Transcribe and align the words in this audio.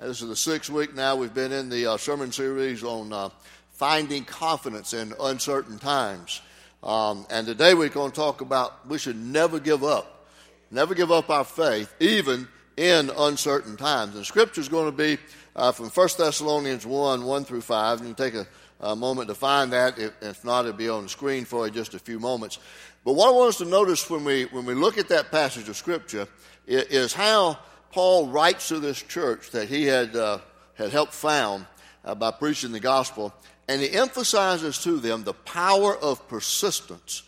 This 0.00 0.22
is 0.22 0.28
the 0.28 0.36
sixth 0.36 0.70
week 0.70 0.94
now. 0.94 1.14
We've 1.14 1.34
been 1.34 1.52
in 1.52 1.68
the 1.68 1.84
uh, 1.84 1.96
sermon 1.98 2.32
series 2.32 2.82
on 2.82 3.12
uh, 3.12 3.28
finding 3.72 4.24
confidence 4.24 4.94
in 4.94 5.12
uncertain 5.20 5.78
times. 5.78 6.40
Um, 6.82 7.26
and 7.28 7.46
today 7.46 7.74
we're 7.74 7.90
going 7.90 8.10
to 8.10 8.16
talk 8.16 8.40
about 8.40 8.88
we 8.88 8.96
should 8.96 9.18
never 9.18 9.60
give 9.60 9.84
up. 9.84 10.26
Never 10.70 10.94
give 10.94 11.12
up 11.12 11.28
our 11.28 11.44
faith, 11.44 11.94
even 12.00 12.48
in 12.78 13.10
uncertain 13.10 13.76
times. 13.76 14.16
And 14.16 14.24
Scripture 14.24 14.62
is 14.62 14.70
going 14.70 14.86
to 14.90 14.96
be 14.96 15.18
uh, 15.54 15.70
from 15.70 15.90
1 15.90 16.08
Thessalonians 16.16 16.86
1 16.86 17.22
1 17.22 17.44
through 17.44 17.60
5. 17.60 18.00
And 18.00 18.16
take 18.16 18.32
a, 18.32 18.46
a 18.80 18.96
moment 18.96 19.28
to 19.28 19.34
find 19.34 19.70
that. 19.74 19.98
If, 19.98 20.12
if, 20.22 20.44
not, 20.46 20.64
it'll 20.64 20.78
be 20.78 20.88
on 20.88 21.02
the 21.02 21.08
screen 21.10 21.44
for 21.44 21.66
you 21.66 21.74
just 21.74 21.92
a 21.92 21.98
few 21.98 22.18
moments. 22.18 22.58
But 23.04 23.12
what 23.12 23.28
I 23.28 23.32
want 23.32 23.50
us 23.50 23.58
to 23.58 23.66
notice 23.66 24.08
when 24.08 24.24
we, 24.24 24.44
when 24.44 24.64
we 24.64 24.72
look 24.72 24.96
at 24.96 25.08
that 25.08 25.30
passage 25.30 25.68
of 25.68 25.76
Scripture 25.76 26.26
is, 26.66 26.84
is 26.84 27.12
how 27.12 27.58
Paul 27.92 28.28
writes 28.28 28.68
to 28.68 28.78
this 28.78 29.02
church 29.02 29.50
that 29.50 29.68
he 29.68 29.84
had, 29.84 30.14
uh, 30.14 30.38
had 30.74 30.90
helped 30.90 31.12
found 31.12 31.66
uh, 32.04 32.14
by 32.14 32.30
preaching 32.30 32.72
the 32.72 32.80
gospel, 32.80 33.34
and 33.68 33.80
he 33.80 33.90
emphasizes 33.90 34.78
to 34.84 34.98
them 34.98 35.24
the 35.24 35.34
power 35.34 35.96
of 35.96 36.26
persistence, 36.28 37.22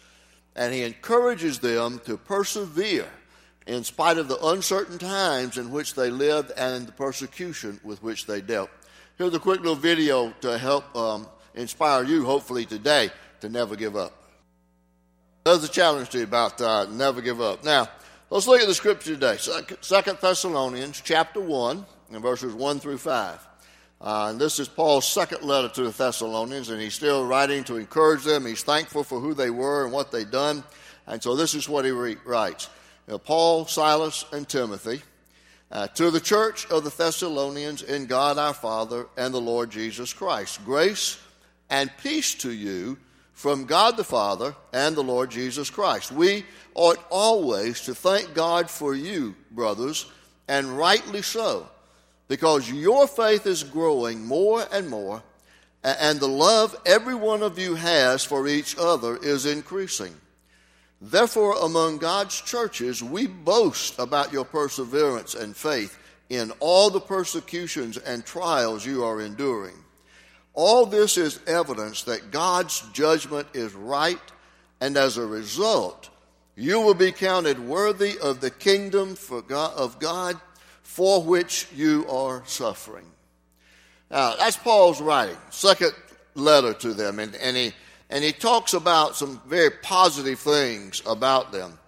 and 0.55 0.73
he 0.73 0.83
encourages 0.83 1.59
them 1.59 2.01
to 2.05 2.17
persevere 2.17 3.09
in 3.67 3.85
spite 3.85 4.19
of 4.19 4.29
the 4.29 4.45
uncertain 4.47 4.99
times 4.99 5.59
in 5.59 5.71
which 5.71 5.95
they 5.95 6.11
lived 6.11 6.51
and 6.57 6.87
the 6.87 6.93
persecution 6.93 7.81
with 7.85 8.03
which 8.03 8.27
they 8.27 8.41
dealt. 8.41 8.71
Here's 9.19 9.35
a 9.35 9.39
quick 9.39 9.61
little 9.61 9.77
video 9.77 10.33
to 10.41 10.59
help 10.59 10.95
um, 10.97 11.29
inspire 11.55 12.03
you, 12.03 12.25
hopefully, 12.25 12.65
today 12.65 13.11
to 13.41 13.49
never 13.49 13.77
give 13.77 13.97
up. 13.97 14.13
There's 15.45 15.65
a 15.65 15.69
challenge 15.69 16.11
to 16.11 16.19
you 16.19 16.25
about 16.25 16.61
uh, 16.61 16.87
never 16.87 17.21
give 17.21 17.41
up. 17.41 17.65
Now, 17.65 17.89
Let's 18.33 18.47
look 18.47 18.63
at 18.63 18.67
the 18.67 18.75
scripture 18.75 19.13
today. 19.13 19.37
Second 19.83 20.17
Thessalonians 20.19 21.03
chapter 21.05 21.39
1 21.39 21.85
and 22.13 22.23
verses 22.23 22.55
1 22.55 22.81
through 22.81 22.97
5. 22.97 23.49
Uh, 24.01 24.29
and 24.31 24.41
this 24.41 24.59
is 24.59 24.69
Paul's 24.69 25.07
second 25.07 25.43
letter 25.43 25.69
to 25.69 25.83
the 25.83 25.91
Thessalonians, 25.91 26.71
and 26.71 26.81
he's 26.81 26.95
still 26.95 27.27
writing 27.27 27.63
to 27.65 27.77
encourage 27.77 28.25
them. 28.25 28.47
He's 28.47 28.63
thankful 28.63 29.05
for 29.05 29.21
who 29.21 29.35
they 29.35 29.51
were 29.51 29.85
and 29.85 29.93
what 29.93 30.11
they'd 30.11 30.31
done. 30.31 30.65
And 31.07 31.23
so 31.23 31.37
this 31.37 31.53
is 31.53 31.69
what 31.69 31.85
he 31.85 31.91
re- 31.91 32.17
writes 32.25 32.71
you 33.07 33.13
know, 33.13 33.19
Paul, 33.19 33.67
Silas, 33.67 34.25
and 34.33 34.49
Timothy, 34.49 35.03
uh, 35.71 35.89
to 35.89 36.11
the 36.11 36.19
church 36.19 36.65
of 36.71 36.85
the 36.85 36.91
Thessalonians 36.91 37.83
in 37.83 38.07
God 38.07 38.39
our 38.39 38.55
Father 38.55 39.09
and 39.19 39.35
the 39.35 39.43
Lord 39.43 39.71
Jesus 39.71 40.15
Christ. 40.15 40.65
Grace 40.65 41.21
and 41.69 41.91
peace 42.03 42.35
to 42.37 42.51
you 42.51 42.97
from 43.33 43.65
God 43.65 43.97
the 43.97 44.05
Father 44.05 44.55
and 44.73 44.95
the 44.95 45.03
Lord 45.03 45.31
Jesus 45.31 45.71
Christ. 45.71 46.13
We 46.13 46.45
ought 46.75 47.05
always 47.11 47.81
to 47.83 47.95
thank 47.95 48.35
God 48.35 48.71
for 48.71 48.95
you, 48.95 49.35
brothers, 49.51 50.07
and 50.49 50.77
rightly 50.77 51.23
so, 51.23 51.69
because 52.29 52.71
your 52.71 53.07
faith 53.07 53.47
is 53.47 53.65
growing 53.65 54.25
more 54.25 54.65
and 54.73 54.89
more, 54.89 55.23
and 55.83 56.21
the 56.21 56.29
love 56.29 56.77
every 56.87 57.15
one 57.15 57.43
of 57.43 57.59
you 57.59 57.75
has 57.75 58.25
for 58.25 58.47
each 58.47 58.77
other 58.79 59.17
is 59.17 59.47
increasing. 59.47 60.15
Therefore, 61.01 61.57
among 61.61 61.99
God's 61.99 62.41
churches, 62.41 63.03
we 63.03 63.27
boast 63.27 63.99
about 63.99 64.33
your 64.33 64.45
perseverance 64.45 65.35
and 65.35 65.57
faith 65.57 65.99
in 66.29 66.53
all 66.61 66.91
the 66.91 67.01
persecutions 67.01 67.99
and 67.99 68.25
trials 68.25 68.87
you 68.87 69.03
are 69.05 69.21
enduring 69.21 69.75
all 70.55 70.87
this 70.87 71.17
is 71.17 71.41
evidence 71.47 72.03
that 72.05 72.31
God's 72.31 72.83
judgment 72.93 73.49
is 73.55 73.75
right, 73.75 74.21
and 74.81 74.97
as 74.97 75.17
a 75.17 75.25
result, 75.25 76.11
you 76.57 76.81
will 76.81 76.95
be 76.95 77.13
counted 77.13 77.59
worthy 77.59 78.19
of 78.19 78.41
the 78.41 78.51
kingdom 78.51 79.17
God, 79.49 79.73
of 79.75 79.99
God 79.99 80.39
for 80.83 81.23
which 81.23 81.69
you 81.75 82.07
are 82.09 82.43
suffering. 82.45 83.07
Now, 84.11 84.37
that's 84.37 84.59
Paul's 84.59 85.01
writing, 85.01 85.39
second 85.49 85.93
letter 86.35 86.75
to 86.75 86.93
them, 86.93 87.19
and, 87.19 87.35
and, 87.37 87.57
he, 87.57 87.73
and 88.11 88.23
he 88.23 88.33
talks 88.33 88.75
about 88.75 89.17
some 89.17 89.41
very 89.47 89.71
positive 89.71 90.39
things 90.39 91.01
about 91.07 91.51
them. 91.51 91.79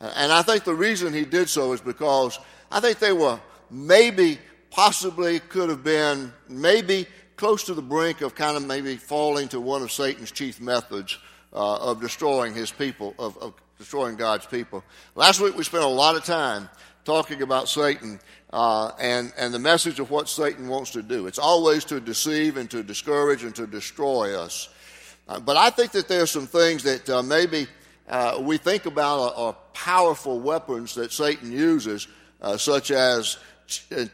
And 0.00 0.32
I 0.32 0.42
think 0.42 0.64
the 0.64 0.74
reason 0.74 1.12
he 1.12 1.24
did 1.24 1.48
so 1.48 1.72
is 1.72 1.80
because 1.80 2.38
I 2.70 2.80
think 2.80 3.00
they 3.00 3.12
were 3.12 3.38
maybe, 3.70 4.38
possibly 4.70 5.40
could 5.40 5.68
have 5.68 5.84
been, 5.84 6.32
maybe 6.48 7.06
close 7.38 7.62
to 7.64 7.72
the 7.74 7.80
brink 7.80 8.20
of 8.20 8.34
kind 8.34 8.56
of 8.56 8.66
maybe 8.66 8.96
falling 8.96 9.46
to 9.48 9.60
one 9.60 9.80
of 9.80 9.92
Satan's 9.92 10.32
chief 10.32 10.60
methods 10.60 11.18
uh, 11.52 11.76
of 11.76 12.00
destroying 12.00 12.52
his 12.52 12.70
people, 12.72 13.14
of, 13.18 13.38
of, 13.38 13.54
destroying 13.78 14.16
God's 14.16 14.44
people. 14.44 14.82
Last 15.14 15.40
week 15.40 15.56
we 15.56 15.62
spent 15.62 15.84
a 15.84 15.86
lot 15.86 16.16
of 16.16 16.24
time 16.24 16.68
talking 17.04 17.42
about 17.42 17.68
Satan 17.68 18.18
uh, 18.52 18.90
and, 18.98 19.32
and 19.38 19.54
the 19.54 19.58
message 19.60 20.00
of 20.00 20.10
what 20.10 20.28
Satan 20.28 20.66
wants 20.66 20.90
to 20.90 21.02
do. 21.02 21.28
It's 21.28 21.38
always 21.38 21.84
to 21.86 22.00
deceive 22.00 22.56
and 22.56 22.68
to 22.72 22.82
discourage 22.82 23.44
and 23.44 23.54
to 23.54 23.68
destroy 23.68 24.36
us. 24.36 24.68
Uh, 25.28 25.38
but 25.38 25.56
I 25.56 25.70
think 25.70 25.92
that 25.92 26.08
there 26.08 26.22
are 26.22 26.26
some 26.26 26.48
things 26.48 26.82
that 26.82 27.08
uh, 27.08 27.22
maybe 27.22 27.68
uh, 28.08 28.40
we 28.42 28.56
think 28.56 28.86
about 28.86 29.20
are, 29.20 29.34
are, 29.34 29.56
powerful 29.74 30.40
weapons 30.40 30.96
that 30.96 31.12
Satan 31.12 31.52
uses, 31.52 32.08
uh, 32.42 32.56
such 32.56 32.90
as 32.90 33.38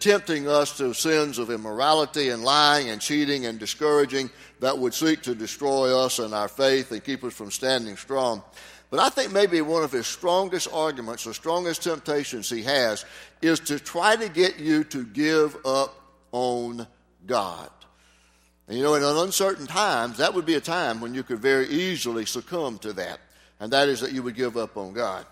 tempting 0.00 0.48
us 0.48 0.76
to 0.78 0.92
sins 0.92 1.38
of 1.38 1.50
immorality 1.50 2.30
and 2.30 2.42
lying 2.42 2.90
and 2.90 3.00
cheating 3.00 3.46
and 3.46 3.58
discouraging 3.58 4.28
that 4.60 4.76
would 4.76 4.94
seek 4.94 5.22
to 5.22 5.34
destroy 5.34 5.96
us 5.96 6.18
and 6.18 6.34
our 6.34 6.48
faith 6.48 6.90
and 6.90 7.04
keep 7.04 7.22
us 7.22 7.32
from 7.32 7.50
standing 7.50 7.96
strong. 7.96 8.42
But 8.90 9.00
I 9.00 9.08
think 9.08 9.32
maybe 9.32 9.60
one 9.60 9.82
of 9.82 9.92
his 9.92 10.06
strongest 10.06 10.68
arguments, 10.72 11.24
the 11.24 11.34
strongest 11.34 11.82
temptations 11.82 12.48
he 12.48 12.62
has, 12.62 13.04
is 13.42 13.60
to 13.60 13.78
try 13.78 14.16
to 14.16 14.28
get 14.28 14.58
you 14.58 14.84
to 14.84 15.04
give 15.04 15.56
up 15.64 16.00
on 16.32 16.86
God. 17.26 17.70
And 18.66 18.76
you 18.76 18.82
know, 18.82 18.94
in 18.94 19.02
uncertain 19.02 19.66
times, 19.66 20.18
that 20.18 20.32
would 20.34 20.46
be 20.46 20.54
a 20.54 20.60
time 20.60 21.00
when 21.00 21.14
you 21.14 21.22
could 21.22 21.40
very 21.40 21.68
easily 21.68 22.24
succumb 22.24 22.78
to 22.78 22.92
that. 22.94 23.20
And 23.60 23.72
that 23.72 23.88
is 23.88 24.00
that 24.00 24.12
you 24.12 24.22
would 24.22 24.34
give 24.34 24.56
up 24.56 24.76
on 24.76 24.92
God. 24.92 25.26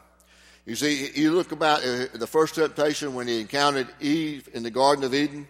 You 0.64 0.76
see, 0.76 1.10
you 1.14 1.32
look 1.32 1.50
about 1.50 1.80
uh, 1.80 2.06
the 2.14 2.26
first 2.26 2.54
temptation 2.54 3.14
when 3.14 3.26
he 3.26 3.40
encountered 3.40 3.88
Eve 4.00 4.48
in 4.54 4.62
the 4.62 4.70
Garden 4.70 5.04
of 5.04 5.12
Eden. 5.12 5.48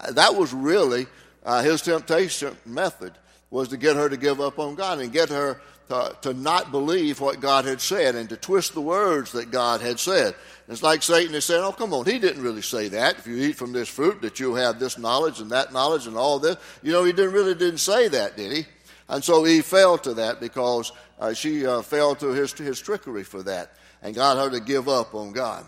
Uh, 0.00 0.12
that 0.12 0.36
was 0.36 0.52
really 0.52 1.06
uh, 1.44 1.62
his 1.62 1.82
temptation 1.82 2.56
method 2.64 3.12
was 3.50 3.68
to 3.68 3.76
get 3.76 3.96
her 3.96 4.08
to 4.08 4.16
give 4.16 4.40
up 4.40 4.60
on 4.60 4.76
God 4.76 5.00
and 5.00 5.12
get 5.12 5.30
her 5.30 5.60
to, 5.88 6.16
to, 6.22 6.32
not 6.32 6.70
believe 6.70 7.20
what 7.20 7.40
God 7.40 7.64
had 7.64 7.80
said 7.80 8.14
and 8.14 8.28
to 8.28 8.36
twist 8.36 8.72
the 8.72 8.80
words 8.80 9.32
that 9.32 9.50
God 9.50 9.80
had 9.80 9.98
said. 9.98 10.34
It's 10.68 10.82
like 10.82 11.02
Satan 11.02 11.34
is 11.34 11.44
saying, 11.44 11.62
"Oh, 11.62 11.72
come 11.72 11.92
on, 11.92 12.06
he 12.06 12.20
didn't 12.20 12.42
really 12.42 12.62
say 12.62 12.88
that. 12.88 13.18
If 13.18 13.26
you 13.26 13.36
eat 13.36 13.56
from 13.56 13.72
this 13.72 13.88
fruit, 13.88 14.22
that 14.22 14.38
you'll 14.38 14.54
have 14.54 14.78
this 14.78 14.96
knowledge 14.96 15.40
and 15.40 15.50
that 15.50 15.72
knowledge 15.72 16.06
and 16.06 16.16
all 16.16 16.38
this." 16.38 16.56
You 16.84 16.92
know, 16.92 17.02
he 17.02 17.12
didn't 17.12 17.32
really 17.32 17.54
didn't 17.54 17.78
say 17.78 18.06
that, 18.08 18.36
did 18.36 18.52
he? 18.52 18.66
And 19.08 19.22
so 19.24 19.42
he 19.42 19.60
fell 19.60 19.98
to 19.98 20.14
that 20.14 20.40
because 20.40 20.92
uh, 21.18 21.34
she 21.34 21.66
uh, 21.66 21.82
fell 21.82 22.14
to 22.14 22.28
his, 22.28 22.52
his 22.52 22.80
trickery 22.80 23.24
for 23.24 23.42
that 23.42 23.72
and 24.02 24.14
got 24.14 24.36
her 24.36 24.50
to 24.50 24.60
give 24.60 24.88
up 24.88 25.14
on 25.14 25.32
God. 25.32 25.64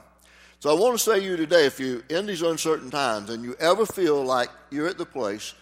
So 0.60 0.70
I 0.70 0.80
want 0.80 0.96
to 0.96 1.02
say 1.02 1.20
to 1.20 1.24
you 1.24 1.36
today, 1.36 1.66
if 1.66 1.78
you 1.78 2.02
in 2.08 2.26
these 2.26 2.42
uncertain 2.42 2.90
times 2.90 3.30
and 3.30 3.44
you 3.44 3.54
ever 3.60 3.84
feel 3.84 4.24
like 4.24 4.48
you're 4.70 4.88
at 4.88 4.98
the 4.98 5.06
place 5.06 5.54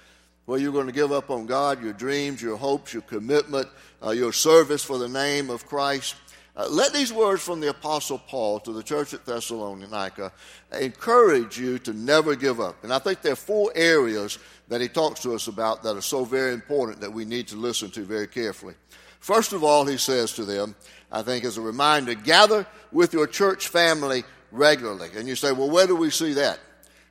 where 0.47 0.59
you're 0.59 0.72
going 0.72 0.87
to 0.87 0.93
give 0.93 1.12
up 1.12 1.31
on 1.31 1.47
God, 1.47 1.82
your 1.82 1.93
dreams, 1.93 2.41
your 2.41 2.56
hopes, 2.56 2.93
your 2.93 3.03
commitment, 3.03 3.69
uh, 4.05 4.11
your 4.11 4.32
service 4.32 4.84
for 4.84 4.99
the 4.99 5.09
name 5.09 5.50
of 5.50 5.66
Christ, 5.66 6.15
uh, 6.55 6.69
let 6.69 6.93
these 6.93 7.12
words 7.12 7.43
from 7.43 7.61
the 7.61 7.71
Apostle 7.71 8.19
Paul 8.19 8.61
to 8.61 8.72
the 8.72 8.82
church 8.82 9.15
at 9.15 9.25
Thessalonica 9.25 10.32
encourage 10.78 11.59
you 11.59 11.78
to 11.78 11.94
never 11.94 12.37
give 12.37 12.61
up. 12.61 12.84
And 12.84 12.93
I 12.93 12.99
think 12.99 13.22
there 13.22 13.32
are 13.32 13.37
four 13.37 13.72
areas 13.75 14.38
that 14.69 14.81
he 14.81 14.88
talks 14.88 15.21
to 15.21 15.34
us 15.34 15.49
about 15.49 15.82
that 15.82 15.97
are 15.97 16.03
so 16.03 16.25
very 16.25 16.53
important 16.53 17.00
that 17.00 17.12
we 17.12 17.25
need 17.25 17.49
to 17.49 17.56
listen 17.56 17.91
to 17.93 18.03
very 18.03 18.28
carefully. 18.28 18.75
First 19.22 19.53
of 19.53 19.62
all, 19.62 19.87
he 19.87 19.99
says 19.99 20.33
to 20.33 20.44
them, 20.44 20.75
I 21.12 21.22
think 21.22 21.44
as 21.44 21.56
a 21.56 21.60
reminder, 21.60 22.15
gather 22.15 22.66
with 22.91 23.12
your 23.12 23.28
church 23.28 23.69
family 23.69 24.25
regularly. 24.50 25.10
And 25.16 25.28
you 25.28 25.37
say, 25.37 25.53
well, 25.53 25.71
where 25.71 25.87
do 25.87 25.94
we 25.94 26.10
see 26.10 26.33
that? 26.33 26.59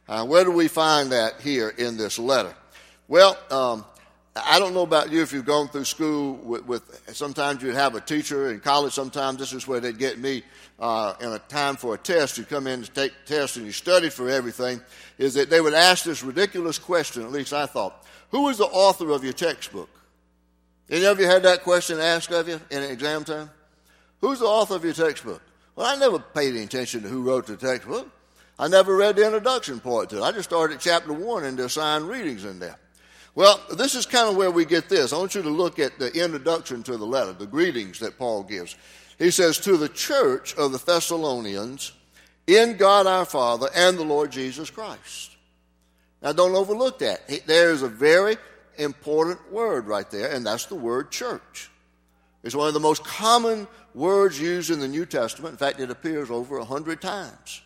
Uh, 0.10 0.26
where 0.26 0.44
do 0.44 0.52
we 0.52 0.68
find 0.68 1.14
that 1.14 1.40
here 1.40 1.70
in 1.70 1.96
this 1.96 2.20
letter? 2.20 2.54
Well, 3.08 3.38
um, 3.50 3.86
I 4.36 4.60
don't 4.60 4.74
know 4.74 4.82
about 4.82 5.10
you 5.10 5.22
if 5.22 5.32
you've 5.32 5.46
gone 5.46 5.70
through 5.70 5.86
school 5.86 6.34
with, 6.34 6.66
with, 6.66 7.02
sometimes 7.16 7.64
you'd 7.64 7.76
have 7.76 7.96
a 7.96 8.02
teacher 8.02 8.52
in 8.52 8.60
college. 8.60 8.92
Sometimes 8.92 9.40
this 9.40 9.54
is 9.54 9.66
where 9.66 9.80
they'd 9.80 9.98
get 9.98 10.20
me 10.20 10.44
uh, 10.82 11.14
in 11.22 11.30
a 11.30 11.40
time 11.40 11.78
for 11.78 11.96
a 11.96 11.98
test. 11.98 12.38
You 12.38 12.44
come 12.44 12.68
in 12.68 12.82
to 12.84 12.92
take 12.92 13.14
the 13.26 13.36
test 13.36 13.56
and 13.56 13.66
you 13.66 13.72
studied 13.72 14.12
for 14.12 14.30
everything. 14.30 14.82
Is 15.18 15.36
that 15.36 15.50
they 15.50 15.62
would 15.62 15.74
ask 15.74 16.04
this 16.04 16.24
ridiculous 16.24 16.78
question? 16.78 17.24
At 17.24 17.32
least 17.32 17.54
I 17.54 17.68
thought, 17.68 18.06
who 18.32 18.50
is 18.50 18.58
the 18.58 18.66
author 18.66 19.12
of 19.12 19.24
your 19.24 19.32
textbook? 19.32 19.90
Any 20.92 21.06
of 21.06 21.20
you 21.20 21.26
had 21.26 21.44
that 21.44 21.64
question 21.64 22.00
asked 22.00 22.32
of 22.32 22.50
you 22.50 22.60
in 22.70 22.84
exam 22.84 23.24
time? 23.24 23.50
Who's 24.20 24.40
the 24.40 24.46
author 24.46 24.76
of 24.76 24.84
your 24.84 24.94
textbook? 24.94 25.42
Well, 25.76 25.88
I 25.88 25.98
never 25.98 26.20
paid 26.20 26.54
any 26.54 26.64
attention 26.64 27.02
to 27.04 27.08
who 27.08 27.24
wrote 27.24 27.48
the 27.48 27.56
textbook. 27.56 28.10
I 28.60 28.68
never 28.68 28.96
read 28.96 29.16
the 29.16 29.26
introduction 29.26 29.80
part 29.80 30.10
to 30.10 30.18
it. 30.18 30.22
I 30.22 30.32
just 30.34 30.50
started 30.50 30.82
chapter 30.82 31.14
one 31.14 31.46
and 31.46 31.58
assigned 31.60 32.10
readings 32.10 32.44
in 32.44 32.60
there. 32.60 32.78
Well, 33.34 33.60
this 33.78 33.96
is 33.96 34.06
kind 34.06 34.30
of 34.30 34.36
where 34.36 34.52
we 34.52 34.66
get 34.66 34.90
this. 34.90 35.14
I 35.14 35.18
want 35.18 35.34
you 35.34 35.42
to 35.42 35.50
look 35.50 35.80
at 35.80 35.98
the 35.98 36.12
introduction 36.12 36.84
to 36.84 36.98
the 36.98 37.06
letter, 37.06 37.32
the 37.32 37.48
greetings 37.48 38.00
that 38.00 38.18
Paul 38.18 38.44
gives. 38.44 38.76
He 39.18 39.32
says, 39.32 39.58
To 39.60 39.78
the 39.78 39.88
church 39.88 40.54
of 40.56 40.74
the 40.74 40.78
Thessalonians, 40.78 41.94
in 42.48 42.76
God 42.76 43.08
our 43.08 43.24
Father 43.24 43.70
and 43.74 43.98
the 43.98 44.04
Lord 44.04 44.32
Jesus 44.32 44.70
Christ. 44.70 45.38
Now, 46.22 46.34
don't 46.34 46.56
overlook 46.56 47.00
that. 47.00 47.22
There 47.48 47.72
is 47.72 47.82
a 47.82 47.88
very 47.88 48.36
important 48.82 49.52
word 49.52 49.88
right 49.88 50.10
there, 50.10 50.32
and 50.32 50.46
that's 50.46 50.66
the 50.66 50.76
word 50.76 51.12
church. 51.12 51.70
It's 52.44 52.56
one 52.56 52.68
of 52.68 52.74
the 52.74 52.80
most 52.80 53.04
common 53.04 53.68
words 53.94 54.40
used 54.40 54.72
in 54.72 54.80
the 54.80 54.88
New 54.88 55.06
Testament. 55.06 55.54
In 55.54 55.58
fact, 55.58 55.80
it 55.80 55.92
appears 55.92 56.32
over 56.32 56.58
a 56.58 56.66
hundred 56.66 57.02
times. 57.02 57.62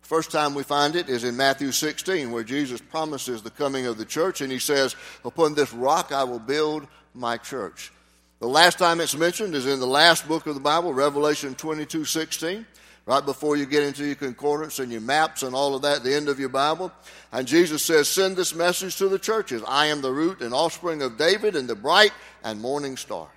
First 0.00 0.30
time 0.30 0.54
we 0.54 0.62
find 0.62 0.94
it 0.94 1.08
is 1.08 1.24
in 1.24 1.36
Matthew 1.36 1.72
16, 1.72 2.30
where 2.30 2.44
Jesus 2.44 2.80
promises 2.80 3.42
the 3.42 3.50
coming 3.50 3.86
of 3.86 3.98
the 3.98 4.04
church, 4.04 4.40
and 4.40 4.52
he 4.52 4.60
says, 4.60 4.94
Upon 5.24 5.54
this 5.54 5.72
rock 5.72 6.12
I 6.12 6.22
will 6.22 6.38
build 6.38 6.86
my 7.12 7.36
church. 7.36 7.92
The 8.38 8.46
last 8.46 8.78
time 8.78 9.00
it's 9.00 9.16
mentioned 9.16 9.54
is 9.54 9.66
in 9.66 9.80
the 9.80 9.86
last 9.86 10.28
book 10.28 10.46
of 10.46 10.54
the 10.54 10.60
Bible, 10.60 10.92
Revelation 10.92 11.54
22 11.54 12.04
16 12.04 12.66
right 13.06 13.24
before 13.24 13.56
you 13.56 13.64
get 13.64 13.84
into 13.84 14.04
your 14.04 14.16
concordance 14.16 14.80
and 14.80 14.90
your 14.92 15.00
maps 15.00 15.44
and 15.44 15.54
all 15.54 15.74
of 15.74 15.82
that, 15.82 16.02
the 16.02 16.14
end 16.14 16.28
of 16.28 16.38
your 16.38 16.48
Bible. 16.48 16.92
And 17.32 17.46
Jesus 17.46 17.82
says, 17.82 18.08
Send 18.08 18.36
this 18.36 18.54
message 18.54 18.96
to 18.96 19.08
the 19.08 19.18
churches 19.18 19.62
I 19.66 19.86
am 19.86 20.02
the 20.02 20.12
root 20.12 20.42
and 20.42 20.52
offspring 20.52 21.02
of 21.02 21.16
David 21.16 21.56
and 21.56 21.68
the 21.68 21.76
bright 21.76 22.12
and 22.44 22.60
morning 22.60 22.96
star. 22.96 23.28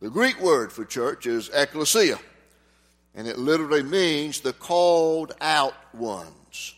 The 0.00 0.10
Greek 0.10 0.40
word 0.40 0.72
for 0.72 0.84
church 0.84 1.26
is 1.26 1.50
ecclesia, 1.52 2.18
and 3.14 3.28
it 3.28 3.38
literally 3.38 3.82
means 3.82 4.40
the 4.40 4.52
called 4.52 5.34
out 5.40 5.74
ones. 5.94 6.74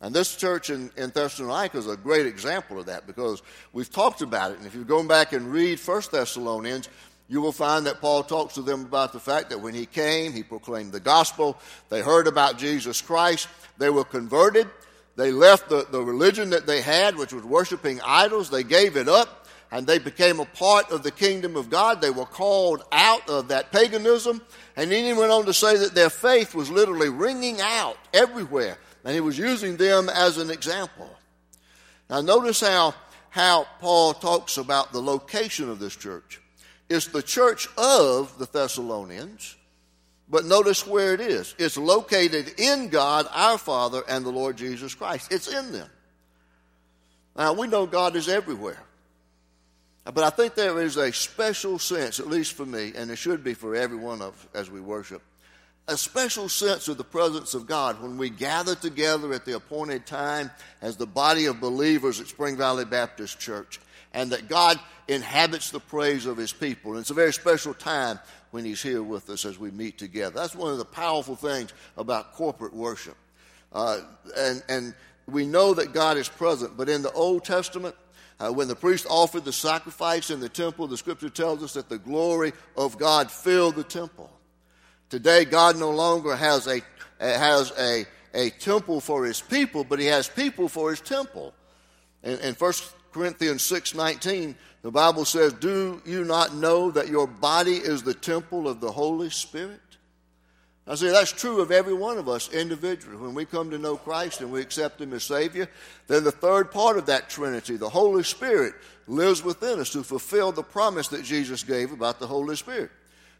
And 0.00 0.12
this 0.12 0.34
church 0.34 0.68
in, 0.68 0.90
in 0.96 1.10
Thessalonica 1.10 1.78
is 1.78 1.86
a 1.86 1.96
great 1.96 2.26
example 2.26 2.80
of 2.80 2.86
that 2.86 3.06
because 3.06 3.40
we've 3.72 3.90
talked 3.90 4.20
about 4.20 4.50
it. 4.50 4.58
And 4.58 4.66
if 4.66 4.74
you 4.74 4.82
go 4.82 5.06
back 5.06 5.32
and 5.32 5.52
read 5.52 5.78
1 5.78 6.02
Thessalonians, 6.10 6.88
you 7.32 7.40
will 7.40 7.50
find 7.50 7.86
that 7.86 8.02
Paul 8.02 8.24
talks 8.24 8.52
to 8.56 8.60
them 8.60 8.82
about 8.82 9.14
the 9.14 9.18
fact 9.18 9.48
that 9.48 9.62
when 9.62 9.72
he 9.72 9.86
came, 9.86 10.34
he 10.34 10.42
proclaimed 10.42 10.92
the 10.92 11.00
gospel. 11.00 11.56
They 11.88 12.02
heard 12.02 12.26
about 12.26 12.58
Jesus 12.58 13.00
Christ. 13.00 13.48
They 13.78 13.88
were 13.88 14.04
converted. 14.04 14.68
They 15.16 15.32
left 15.32 15.70
the, 15.70 15.86
the 15.90 16.02
religion 16.02 16.50
that 16.50 16.66
they 16.66 16.82
had, 16.82 17.16
which 17.16 17.32
was 17.32 17.42
worshiping 17.42 18.02
idols. 18.04 18.50
They 18.50 18.64
gave 18.64 18.98
it 18.98 19.08
up 19.08 19.48
and 19.70 19.86
they 19.86 19.98
became 19.98 20.40
a 20.40 20.44
part 20.44 20.90
of 20.90 21.02
the 21.02 21.10
kingdom 21.10 21.56
of 21.56 21.70
God. 21.70 22.02
They 22.02 22.10
were 22.10 22.26
called 22.26 22.82
out 22.92 23.26
of 23.30 23.48
that 23.48 23.72
paganism. 23.72 24.42
And 24.76 24.92
then 24.92 25.06
he 25.06 25.18
went 25.18 25.32
on 25.32 25.46
to 25.46 25.54
say 25.54 25.78
that 25.78 25.94
their 25.94 26.10
faith 26.10 26.54
was 26.54 26.70
literally 26.70 27.08
ringing 27.08 27.62
out 27.62 27.96
everywhere. 28.12 28.76
And 29.06 29.14
he 29.14 29.20
was 29.20 29.38
using 29.38 29.78
them 29.78 30.10
as 30.10 30.36
an 30.36 30.50
example. 30.50 31.08
Now, 32.10 32.20
notice 32.20 32.60
how, 32.60 32.92
how 33.30 33.66
Paul 33.80 34.12
talks 34.12 34.58
about 34.58 34.92
the 34.92 35.00
location 35.00 35.70
of 35.70 35.78
this 35.78 35.96
church. 35.96 36.41
It's 36.92 37.06
the 37.06 37.22
church 37.22 37.68
of 37.78 38.38
the 38.38 38.44
Thessalonians, 38.44 39.56
but 40.28 40.44
notice 40.44 40.86
where 40.86 41.14
it 41.14 41.20
is. 41.20 41.54
It's 41.58 41.78
located 41.78 42.60
in 42.60 42.88
God, 42.88 43.26
our 43.32 43.56
Father, 43.56 44.02
and 44.06 44.26
the 44.26 44.30
Lord 44.30 44.58
Jesus 44.58 44.94
Christ. 44.94 45.32
It's 45.32 45.48
in 45.48 45.72
them. 45.72 45.88
Now, 47.34 47.54
we 47.54 47.66
know 47.66 47.86
God 47.86 48.14
is 48.14 48.28
everywhere. 48.28 48.82
But 50.04 50.18
I 50.18 50.28
think 50.28 50.54
there 50.54 50.82
is 50.82 50.98
a 50.98 51.12
special 51.12 51.78
sense, 51.78 52.20
at 52.20 52.26
least 52.26 52.52
for 52.52 52.66
me, 52.66 52.92
and 52.94 53.10
it 53.10 53.16
should 53.16 53.42
be 53.42 53.54
for 53.54 53.74
every 53.74 53.96
one 53.96 54.20
of 54.20 54.46
as 54.52 54.70
we 54.70 54.80
worship, 54.80 55.22
a 55.88 55.96
special 55.96 56.50
sense 56.50 56.88
of 56.88 56.98
the 56.98 57.04
presence 57.04 57.54
of 57.54 57.66
God 57.66 58.02
when 58.02 58.18
we 58.18 58.28
gather 58.28 58.74
together 58.74 59.32
at 59.32 59.46
the 59.46 59.56
appointed 59.56 60.04
time 60.04 60.50
as 60.82 60.98
the 60.98 61.06
body 61.06 61.46
of 61.46 61.58
believers 61.58 62.20
at 62.20 62.26
Spring 62.26 62.56
Valley 62.56 62.84
Baptist 62.84 63.40
Church 63.40 63.80
and 64.12 64.30
that 64.32 64.48
God 64.48 64.78
inhabits 65.08 65.70
the 65.70 65.80
praise 65.80 66.26
of 66.26 66.36
his 66.36 66.52
people. 66.52 66.92
And 66.92 67.00
it's 67.00 67.10
a 67.10 67.14
very 67.14 67.32
special 67.32 67.74
time 67.74 68.18
when 68.50 68.64
he's 68.64 68.82
here 68.82 69.02
with 69.02 69.28
us 69.30 69.44
as 69.44 69.58
we 69.58 69.70
meet 69.70 69.98
together. 69.98 70.34
That's 70.34 70.54
one 70.54 70.72
of 70.72 70.78
the 70.78 70.84
powerful 70.84 71.36
things 71.36 71.72
about 71.96 72.34
corporate 72.34 72.74
worship. 72.74 73.16
Uh, 73.72 74.00
and, 74.36 74.62
and 74.68 74.94
we 75.26 75.46
know 75.46 75.74
that 75.74 75.92
God 75.92 76.16
is 76.16 76.28
present, 76.28 76.76
but 76.76 76.88
in 76.88 77.02
the 77.02 77.12
Old 77.12 77.44
Testament, 77.44 77.94
uh, 78.38 78.50
when 78.50 78.68
the 78.68 78.74
priest 78.74 79.06
offered 79.08 79.44
the 79.44 79.52
sacrifice 79.52 80.30
in 80.30 80.40
the 80.40 80.48
temple, 80.48 80.86
the 80.86 80.96
scripture 80.96 81.28
tells 81.28 81.62
us 81.62 81.74
that 81.74 81.88
the 81.88 81.98
glory 81.98 82.52
of 82.76 82.98
God 82.98 83.30
filled 83.30 83.76
the 83.76 83.84
temple. 83.84 84.30
Today, 85.10 85.44
God 85.44 85.78
no 85.78 85.90
longer 85.90 86.34
has 86.34 86.66
a, 86.66 86.80
has 87.20 87.72
a, 87.78 88.04
a 88.34 88.50
temple 88.50 89.00
for 89.00 89.24
his 89.24 89.40
people, 89.40 89.84
but 89.84 90.00
he 90.00 90.06
has 90.06 90.28
people 90.28 90.68
for 90.68 90.90
his 90.90 91.00
temple. 91.00 91.54
And, 92.22 92.40
in 92.40 92.54
1 92.54 92.72
Corinthians 93.12 93.62
6:19, 93.62 94.54
the 94.82 94.90
Bible 94.90 95.24
says, 95.24 95.52
"Do 95.54 96.02
you 96.04 96.24
not 96.24 96.54
know 96.54 96.90
that 96.90 97.08
your 97.08 97.26
body 97.26 97.76
is 97.76 98.02
the 98.02 98.14
temple 98.14 98.68
of 98.68 98.80
the 98.80 98.92
Holy 98.92 99.30
Spirit?" 99.30 99.80
I 100.86 100.96
say 100.96 101.10
that's 101.10 101.30
true 101.30 101.60
of 101.60 101.70
every 101.70 101.94
one 101.94 102.18
of 102.18 102.28
us 102.28 102.52
individually. 102.52 103.16
When 103.16 103.34
we 103.34 103.44
come 103.44 103.70
to 103.70 103.78
know 103.78 103.96
Christ 103.96 104.40
and 104.40 104.50
we 104.50 104.60
accept 104.60 105.00
Him 105.00 105.12
as 105.12 105.22
Savior, 105.22 105.68
then 106.08 106.24
the 106.24 106.32
third 106.32 106.72
part 106.72 106.98
of 106.98 107.06
that 107.06 107.30
Trinity, 107.30 107.76
the 107.76 107.88
Holy 107.88 108.24
Spirit, 108.24 108.74
lives 109.06 109.44
within 109.44 109.78
us 109.78 109.90
to 109.90 110.02
fulfill 110.02 110.50
the 110.50 110.62
promise 110.62 111.08
that 111.08 111.22
Jesus 111.22 111.62
gave 111.62 111.92
about 111.92 112.18
the 112.18 112.26
Holy 112.26 112.56
Spirit 112.56 112.90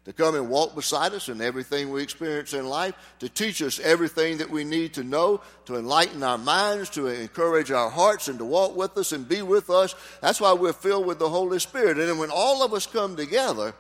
to 0.05 0.13
come 0.13 0.35
and 0.35 0.49
walk 0.49 0.75
beside 0.75 1.13
us 1.13 1.29
in 1.29 1.41
everything 1.41 1.91
we 1.91 2.03
experience 2.03 2.55
in 2.55 2.67
life, 2.67 2.95
to 3.21 3.29
teach 3.29 3.63
us 3.63 3.79
everything 3.79 4.39
that 4.39 4.51
we 4.51 4.65
need 4.65 4.93
to 4.95 5.05
know, 5.05 5.41
to 5.65 5.77
enlighten 5.77 6.23
our 6.25 6.39
minds, 6.39 6.91
to 6.91 7.07
encourage 7.07 7.71
our 7.71 7.89
hearts, 7.89 8.27
and 8.27 8.39
to 8.39 8.45
walk 8.45 8.75
with 8.77 8.97
us 8.99 9.13
and 9.13 9.29
be 9.29 9.43
with 9.43 9.71
us. 9.71 9.95
That's 10.21 10.41
why 10.41 10.55
we're 10.55 10.73
filled 10.73 11.07
with 11.07 11.21
the 11.21 11.29
Holy 11.29 11.61
Spirit. 11.61 11.99
And 11.99 12.19
when 12.19 12.31
all 12.31 12.65
of 12.65 12.73
us 12.73 12.87
come 12.87 13.15
together, 13.15 13.75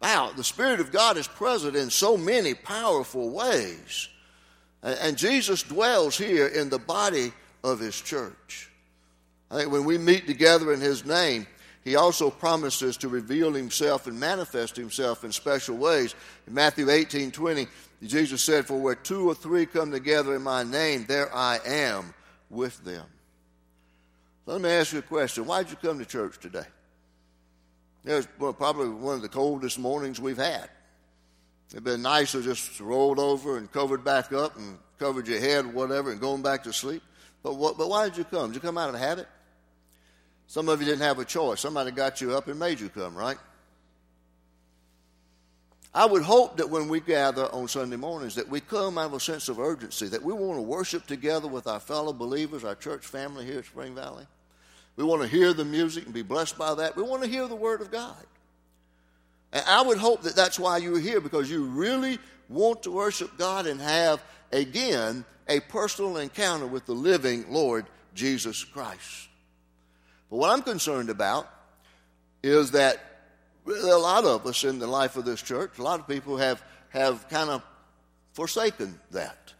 wow, 0.00 0.30
the 0.36 0.44
Spirit 0.44 0.78
of 0.78 0.92
God 0.92 1.16
is 1.16 1.26
present 1.26 1.74
in 1.74 1.90
so 1.90 2.16
many 2.16 2.54
powerful 2.54 3.30
ways. 3.30 4.08
And 4.82 5.16
Jesus 5.16 5.62
dwells 5.62 6.16
here 6.16 6.46
in 6.46 6.68
the 6.68 6.78
body 6.78 7.32
of 7.64 7.80
His 7.80 8.00
church. 8.00 8.70
I 9.50 9.58
think 9.58 9.72
when 9.72 9.84
we 9.84 9.98
meet 9.98 10.26
together 10.26 10.72
in 10.72 10.80
His 10.80 11.04
name, 11.04 11.46
he 11.84 11.96
also 11.96 12.30
promises 12.30 12.96
to 12.98 13.08
reveal 13.08 13.52
himself 13.52 14.06
and 14.06 14.18
manifest 14.18 14.74
himself 14.74 15.22
in 15.22 15.32
special 15.32 15.76
ways. 15.76 16.14
In 16.46 16.54
Matthew 16.54 16.90
18 16.90 17.30
20, 17.30 17.66
Jesus 18.02 18.42
said, 18.42 18.66
For 18.66 18.78
where 18.78 18.94
two 18.94 19.28
or 19.28 19.34
three 19.34 19.66
come 19.66 19.90
together 19.90 20.34
in 20.34 20.42
my 20.42 20.62
name, 20.62 21.04
there 21.06 21.34
I 21.34 21.58
am 21.64 22.14
with 22.48 22.82
them. 22.84 23.04
Let 24.46 24.60
me 24.60 24.70
ask 24.70 24.92
you 24.92 25.00
a 25.00 25.02
question. 25.02 25.46
Why 25.46 25.62
did 25.62 25.72
you 25.72 25.76
come 25.76 25.98
to 25.98 26.06
church 26.06 26.38
today? 26.38 26.64
It 28.04 28.12
was 28.12 28.28
well, 28.38 28.52
probably 28.52 28.88
one 28.88 29.16
of 29.16 29.22
the 29.22 29.28
coldest 29.28 29.78
mornings 29.78 30.20
we've 30.20 30.36
had. 30.36 30.68
It'd 31.70 31.84
been 31.84 32.02
nice 32.02 32.32
to 32.32 32.42
just 32.42 32.78
rolled 32.80 33.18
over 33.18 33.56
and 33.56 33.70
covered 33.72 34.04
back 34.04 34.32
up 34.32 34.56
and 34.56 34.78
covered 34.98 35.26
your 35.26 35.40
head, 35.40 35.72
whatever, 35.72 36.12
and 36.12 36.20
going 36.20 36.42
back 36.42 36.64
to 36.64 36.72
sleep. 36.72 37.02
But 37.42 37.56
what, 37.56 37.76
but 37.76 37.88
why 37.88 38.08
did 38.08 38.16
you 38.16 38.24
come? 38.24 38.48
Did 38.48 38.56
you 38.56 38.60
come 38.60 38.78
out 38.78 38.90
of 38.90 39.00
habit? 39.00 39.26
Some 40.46 40.68
of 40.68 40.80
you 40.80 40.86
didn't 40.86 41.02
have 41.02 41.18
a 41.18 41.24
choice. 41.24 41.60
Somebody 41.60 41.90
got 41.90 42.20
you 42.20 42.36
up 42.36 42.48
and 42.48 42.58
made 42.58 42.80
you 42.80 42.88
come, 42.88 43.14
right? 43.14 43.38
I 45.94 46.06
would 46.06 46.22
hope 46.22 46.56
that 46.56 46.68
when 46.68 46.88
we 46.88 46.98
gather 47.00 47.46
on 47.46 47.68
Sunday 47.68 47.96
mornings 47.96 48.34
that 48.34 48.48
we 48.48 48.60
come 48.60 48.98
out 48.98 49.06
of 49.06 49.14
a 49.14 49.20
sense 49.20 49.48
of 49.48 49.60
urgency, 49.60 50.08
that 50.08 50.22
we 50.22 50.32
want 50.32 50.58
to 50.58 50.62
worship 50.62 51.06
together 51.06 51.46
with 51.46 51.68
our 51.68 51.78
fellow 51.78 52.12
believers, 52.12 52.64
our 52.64 52.74
church 52.74 53.06
family 53.06 53.44
here 53.44 53.60
at 53.60 53.64
Spring 53.64 53.94
Valley. 53.94 54.26
We 54.96 55.04
want 55.04 55.22
to 55.22 55.28
hear 55.28 55.52
the 55.52 55.64
music 55.64 56.04
and 56.04 56.12
be 56.12 56.22
blessed 56.22 56.58
by 56.58 56.74
that. 56.74 56.96
We 56.96 57.04
want 57.04 57.22
to 57.22 57.28
hear 57.28 57.46
the 57.46 57.54
Word 57.54 57.80
of 57.80 57.90
God. 57.92 58.26
And 59.52 59.64
I 59.68 59.82
would 59.82 59.98
hope 59.98 60.22
that 60.22 60.34
that's 60.34 60.58
why 60.58 60.78
you're 60.78 60.98
here, 60.98 61.20
because 61.20 61.48
you 61.48 61.64
really 61.64 62.18
want 62.48 62.82
to 62.82 62.90
worship 62.90 63.38
God 63.38 63.66
and 63.66 63.80
have, 63.80 64.22
again, 64.52 65.24
a 65.48 65.60
personal 65.60 66.16
encounter 66.16 66.66
with 66.66 66.86
the 66.86 66.92
living 66.92 67.44
Lord 67.48 67.86
Jesus 68.14 68.64
Christ. 68.64 69.28
But 70.30 70.36
what 70.36 70.50
I'm 70.50 70.62
concerned 70.62 71.10
about 71.10 71.48
is 72.42 72.72
that 72.72 72.98
a 73.66 73.96
lot 73.96 74.24
of 74.24 74.46
us 74.46 74.64
in 74.64 74.78
the 74.78 74.86
life 74.86 75.16
of 75.16 75.24
this 75.24 75.40
church, 75.40 75.78
a 75.78 75.82
lot 75.82 76.00
of 76.00 76.06
people 76.06 76.36
have, 76.36 76.62
have 76.90 77.28
kind 77.28 77.50
of 77.50 77.62
forsaken 78.32 78.98
that. 79.12 79.52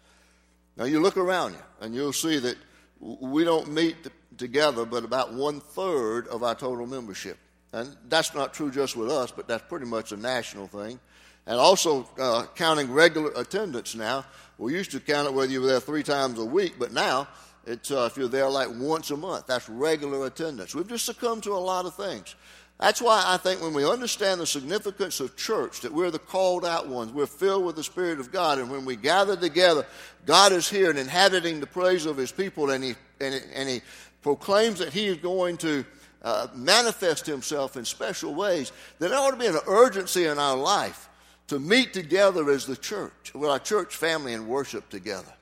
Now, 0.77 0.85
you 0.85 1.01
look 1.01 1.17
around 1.17 1.53
you 1.53 1.63
and 1.81 1.95
you'll 1.95 2.13
see 2.13 2.39
that 2.39 2.57
we 3.01 3.45
don't 3.45 3.73
meet 3.73 3.97
together 4.37 4.85
but 4.85 5.05
about 5.05 5.33
one 5.33 5.61
third 5.61 6.27
of 6.29 6.43
our 6.43 6.55
total 6.55 6.87
membership. 6.87 7.39
And 7.73 7.97
that's 8.09 8.35
not 8.35 8.55
true 8.55 8.71
just 8.71 8.97
with 8.97 9.11
us, 9.11 9.31
but 9.31 9.49
that's 9.49 9.65
pretty 9.69 9.87
much 9.87 10.13
a 10.13 10.17
national 10.17 10.67
thing. 10.67 11.01
And 11.47 11.57
also 11.57 12.09
uh, 12.19 12.47
counting 12.55 12.93
regular 12.93 13.33
attendance 13.37 13.95
now. 13.95 14.25
We 14.59 14.73
used 14.75 14.93
to 14.93 15.01
count 15.01 15.27
it 15.27 15.35
whether 15.35 15.51
you 15.51 15.61
were 15.61 15.67
there 15.67 15.81
three 15.81 16.03
times 16.03 16.39
a 16.39 16.45
week, 16.45 16.75
but 16.79 16.93
now 16.93 17.29
it's, 17.67 17.91
uh, 17.91 18.09
if 18.11 18.17
you're 18.17 18.29
there 18.29 18.49
like 18.49 18.69
once 18.71 19.11
a 19.11 19.17
month, 19.17 19.47
that's 19.47 19.69
regular 19.69 20.27
attendance. 20.27 20.75
We've 20.75 20.89
just 20.89 21.07
succumbed 21.07 21.45
to 21.45 21.53
a 21.53 21.59
lot 21.59 21.87
of 21.87 21.95
things. 21.95 22.35
That's 22.79 23.01
why 23.01 23.23
I 23.25 23.37
think 23.37 23.63
when 23.63 23.73
we 23.73 23.89
understand 23.89 24.41
the 24.41 24.47
significance 24.47 25.21
of 25.21 25.37
church, 25.37 25.81
that 25.83 25.93
we're 25.93 26.11
the 26.11 26.19
called 26.19 26.65
out 26.65 26.89
ones, 26.89 27.13
we're 27.13 27.27
filled 27.27 27.65
with 27.65 27.77
the 27.77 27.85
Spirit 27.85 28.19
of 28.19 28.33
God, 28.33 28.59
and 28.59 28.69
when 28.69 28.85
we 28.85 28.97
gather 28.97 29.37
together, 29.37 29.87
God 30.27 30.53
is 30.53 30.69
here 30.69 30.91
and 30.91 30.99
inhabiting 30.99 31.61
the 31.61 31.67
praise 31.67 32.05
of 32.05 32.17
His 32.17 32.33
people, 32.33 32.71
and 32.71 32.83
He, 32.83 32.95
and, 33.21 33.41
and 33.55 33.69
he 33.69 33.81
proclaims 34.23 34.81
that 34.81 34.93
He 34.93 35.07
is 35.07 35.19
going 35.19 35.57
to 35.59 35.85
uh, 36.23 36.49
manifest 36.55 37.27
Himself 37.27 37.77
in 37.77 37.85
special 37.85 38.35
ways, 38.35 38.73
then 38.99 39.11
there 39.11 39.19
ought 39.21 39.31
to 39.31 39.37
be 39.37 39.47
an 39.47 39.59
urgency 39.69 40.27
in 40.27 40.39
our 40.39 40.57
life 40.57 41.09
to 41.47 41.61
meet 41.61 41.93
together 41.93 42.51
as 42.51 42.67
the 42.67 42.77
church, 42.77 43.33
with 43.35 43.51
our 43.51 43.59
church 43.59 43.95
family 43.95 44.33
and 44.35 44.49
worship 44.49 44.89
together. 44.89 45.33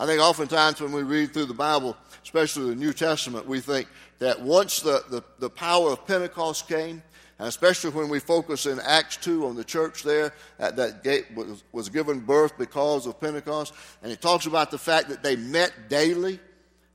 I 0.00 0.06
think 0.06 0.18
oftentimes 0.22 0.80
when 0.80 0.92
we 0.92 1.02
read 1.02 1.34
through 1.34 1.44
the 1.44 1.52
Bible, 1.52 1.94
especially 2.22 2.70
the 2.70 2.74
New 2.74 2.94
Testament, 2.94 3.46
we 3.46 3.60
think 3.60 3.86
that 4.18 4.40
once 4.40 4.80
the, 4.80 5.04
the, 5.10 5.22
the 5.40 5.50
power 5.50 5.90
of 5.90 6.06
Pentecost 6.06 6.66
came, 6.66 7.02
and 7.38 7.46
especially 7.46 7.90
when 7.90 8.08
we 8.08 8.18
focus 8.18 8.64
in 8.64 8.80
Acts 8.80 9.18
2 9.18 9.46
on 9.46 9.56
the 9.56 9.62
church 9.62 10.02
there 10.02 10.32
that, 10.56 10.74
that 10.76 11.24
was, 11.34 11.62
was 11.72 11.90
given 11.90 12.20
birth 12.20 12.56
because 12.56 13.06
of 13.06 13.20
Pentecost, 13.20 13.74
and 14.02 14.10
it 14.10 14.22
talks 14.22 14.46
about 14.46 14.70
the 14.70 14.78
fact 14.78 15.10
that 15.10 15.22
they 15.22 15.36
met 15.36 15.90
daily 15.90 16.40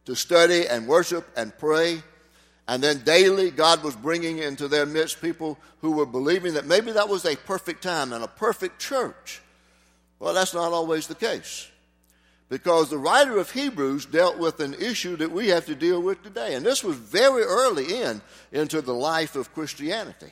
to 0.06 0.16
study 0.16 0.68
and 0.68 0.88
worship 0.88 1.28
and 1.38 1.56
pray. 1.60 2.02
And 2.68 2.82
then 2.82 3.04
daily, 3.04 3.52
God 3.52 3.84
was 3.84 3.96
bringing 3.96 4.40
into 4.40 4.68
their 4.68 4.88
midst 4.88 5.22
people 5.22 5.60
who 5.82 5.92
were 5.92 6.08
believing 6.08 6.56
that 6.56 6.66
maybe 6.66 6.92
that 6.94 7.08
was 7.08 7.24
a 7.26 7.36
perfect 7.36 7.84
time 7.84 8.14
and 8.14 8.24
a 8.24 8.28
perfect 8.28 8.80
church. 8.80 9.44
Well, 10.18 10.34
that's 10.34 10.56
not 10.56 10.74
always 10.74 11.06
the 11.06 11.14
case. 11.14 11.70
Because 12.48 12.90
the 12.90 12.98
writer 12.98 13.38
of 13.38 13.52
Hebrews 13.52 14.06
dealt 14.06 14.38
with 14.38 14.60
an 14.60 14.76
issue 14.76 15.16
that 15.18 15.32
we 15.32 15.48
have 15.48 15.66
to 15.66 15.76
deal 15.76 16.02
with 16.02 16.22
today. 16.22 16.54
And 16.54 16.66
this 16.66 16.84
was 16.84 16.96
very 16.96 17.42
early 17.42 18.02
in 18.02 18.22
into 18.52 18.82
the 18.82 18.94
life 18.94 19.36
of 19.36 19.54
Christianity. 19.54 20.32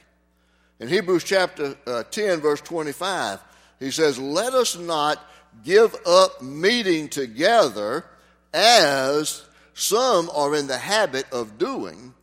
In 0.79 0.87
Hebrews 0.89 1.23
chapter 1.23 1.75
uh, 1.87 2.03
10, 2.03 2.41
verse 2.41 2.61
25, 2.61 3.39
he 3.79 3.89
says, 3.89 4.19
Let 4.19 4.53
us 4.53 4.77
not 4.77 5.23
give 5.63 5.95
up 6.05 6.41
meeting 6.41 7.09
together 7.09 8.05
as 8.53 9.43
some 9.73 10.29
are 10.33 10.55
in 10.55 10.67
the 10.67 10.77
habit 10.77 11.25
of 11.31 11.57
doing, 11.57 12.13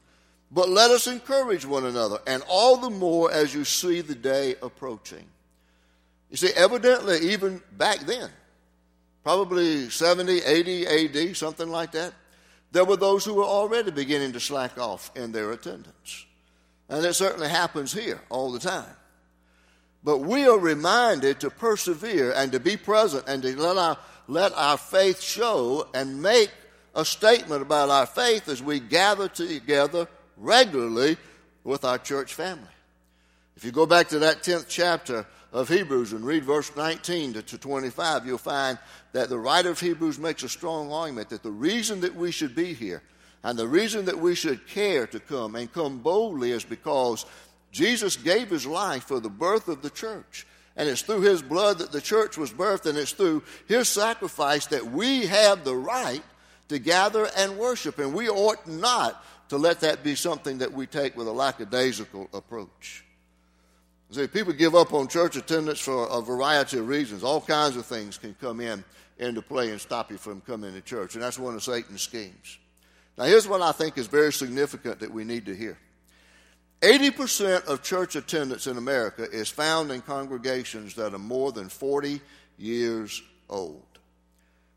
but 0.50 0.68
let 0.68 0.90
us 0.90 1.06
encourage 1.06 1.64
one 1.64 1.86
another, 1.86 2.18
and 2.26 2.42
all 2.48 2.76
the 2.76 2.90
more 2.90 3.30
as 3.32 3.54
you 3.54 3.64
see 3.64 4.00
the 4.00 4.14
day 4.14 4.56
approaching. 4.62 5.24
You 6.30 6.36
see, 6.36 6.50
evidently, 6.54 7.18
even 7.32 7.60
back 7.76 8.00
then, 8.00 8.30
probably 9.22 9.90
70, 9.90 10.38
80 10.38 10.86
AD, 10.86 11.36
something 11.36 11.68
like 11.68 11.92
that, 11.92 12.12
there 12.72 12.84
were 12.84 12.96
those 12.96 13.24
who 13.24 13.34
were 13.34 13.44
already 13.44 13.90
beginning 13.90 14.32
to 14.32 14.40
slack 14.40 14.78
off 14.78 15.10
in 15.16 15.32
their 15.32 15.50
attendance. 15.52 16.26
And 16.88 17.04
it 17.04 17.14
certainly 17.14 17.48
happens 17.48 17.92
here 17.92 18.20
all 18.30 18.52
the 18.52 18.58
time. 18.58 18.96
But 20.02 20.18
we 20.18 20.46
are 20.46 20.58
reminded 20.58 21.40
to 21.40 21.50
persevere 21.50 22.32
and 22.32 22.52
to 22.52 22.60
be 22.60 22.76
present 22.76 23.24
and 23.28 23.42
to 23.42 23.60
let 23.60 23.76
our, 23.76 23.98
let 24.28 24.52
our 24.54 24.78
faith 24.78 25.20
show 25.20 25.88
and 25.94 26.22
make 26.22 26.50
a 26.94 27.04
statement 27.04 27.62
about 27.62 27.90
our 27.90 28.06
faith 28.06 28.48
as 28.48 28.62
we 28.62 28.80
gather 28.80 29.28
together 29.28 30.08
regularly 30.36 31.16
with 31.64 31.84
our 31.84 31.98
church 31.98 32.34
family. 32.34 32.66
If 33.56 33.64
you 33.64 33.72
go 33.72 33.86
back 33.86 34.08
to 34.08 34.20
that 34.20 34.42
10th 34.42 34.66
chapter 34.68 35.26
of 35.52 35.68
Hebrews 35.68 36.12
and 36.12 36.24
read 36.24 36.44
verse 36.44 36.74
19 36.76 37.32
to 37.34 37.58
25, 37.58 38.26
you'll 38.26 38.38
find 38.38 38.78
that 39.12 39.28
the 39.28 39.38
writer 39.38 39.70
of 39.70 39.80
Hebrews 39.80 40.18
makes 40.18 40.42
a 40.42 40.48
strong 40.48 40.92
argument 40.92 41.30
that 41.30 41.42
the 41.42 41.50
reason 41.50 42.00
that 42.02 42.14
we 42.14 42.30
should 42.30 42.54
be 42.54 42.72
here 42.72 43.02
and 43.42 43.58
the 43.58 43.68
reason 43.68 44.04
that 44.04 44.18
we 44.18 44.34
should 44.34 44.66
care 44.66 45.06
to 45.08 45.18
come 45.18 45.56
and 45.56 45.72
come 45.72 45.98
boldly 45.98 46.50
is 46.50 46.64
because 46.64 47.24
Jesus 47.72 48.16
gave 48.16 48.50
his 48.50 48.66
life 48.66 49.04
for 49.04 49.20
the 49.20 49.30
birth 49.30 49.68
of 49.68 49.82
the 49.82 49.90
church. 49.90 50.46
And 50.76 50.88
it's 50.88 51.02
through 51.02 51.22
his 51.22 51.42
blood 51.42 51.78
that 51.78 51.92
the 51.92 52.00
church 52.00 52.38
was 52.38 52.52
birthed, 52.52 52.86
and 52.86 52.96
it's 52.96 53.12
through 53.12 53.42
his 53.66 53.88
sacrifice 53.88 54.66
that 54.66 54.86
we 54.86 55.26
have 55.26 55.64
the 55.64 55.74
right 55.74 56.22
to 56.68 56.78
gather 56.78 57.28
and 57.36 57.58
worship. 57.58 57.98
And 57.98 58.14
we 58.14 58.28
ought 58.28 58.66
not 58.66 59.24
to 59.48 59.58
let 59.58 59.80
that 59.80 60.04
be 60.04 60.14
something 60.14 60.58
that 60.58 60.72
we 60.72 60.86
take 60.86 61.16
with 61.16 61.26
a 61.26 61.32
lackadaisical 61.32 62.28
approach. 62.32 63.04
See, 64.12 64.26
people 64.26 64.52
give 64.52 64.74
up 64.74 64.92
on 64.92 65.06
church 65.06 65.36
attendance 65.36 65.78
for 65.78 66.08
a 66.08 66.20
variety 66.20 66.78
of 66.78 66.88
reasons. 66.88 67.22
All 67.22 67.40
kinds 67.40 67.76
of 67.76 67.86
things 67.86 68.18
can 68.18 68.34
come 68.40 68.60
in 68.60 68.82
into 69.18 69.40
play 69.40 69.70
and 69.70 69.80
stop 69.80 70.10
you 70.10 70.18
from 70.18 70.40
coming 70.40 70.72
to 70.72 70.80
church, 70.80 71.14
and 71.14 71.22
that's 71.22 71.38
one 71.38 71.54
of 71.54 71.62
Satan's 71.62 72.02
schemes. 72.02 72.58
Now, 73.16 73.24
here's 73.24 73.46
what 73.46 73.62
I 73.62 73.70
think 73.70 73.98
is 73.98 74.08
very 74.08 74.32
significant 74.32 75.00
that 75.00 75.12
we 75.12 75.24
need 75.24 75.46
to 75.46 75.54
hear 75.54 75.78
80% 76.80 77.66
of 77.66 77.82
church 77.82 78.16
attendance 78.16 78.66
in 78.66 78.78
America 78.78 79.28
is 79.30 79.48
found 79.50 79.92
in 79.92 80.00
congregations 80.00 80.94
that 80.94 81.14
are 81.14 81.18
more 81.18 81.52
than 81.52 81.68
40 81.68 82.20
years 82.56 83.22
old. 83.48 83.84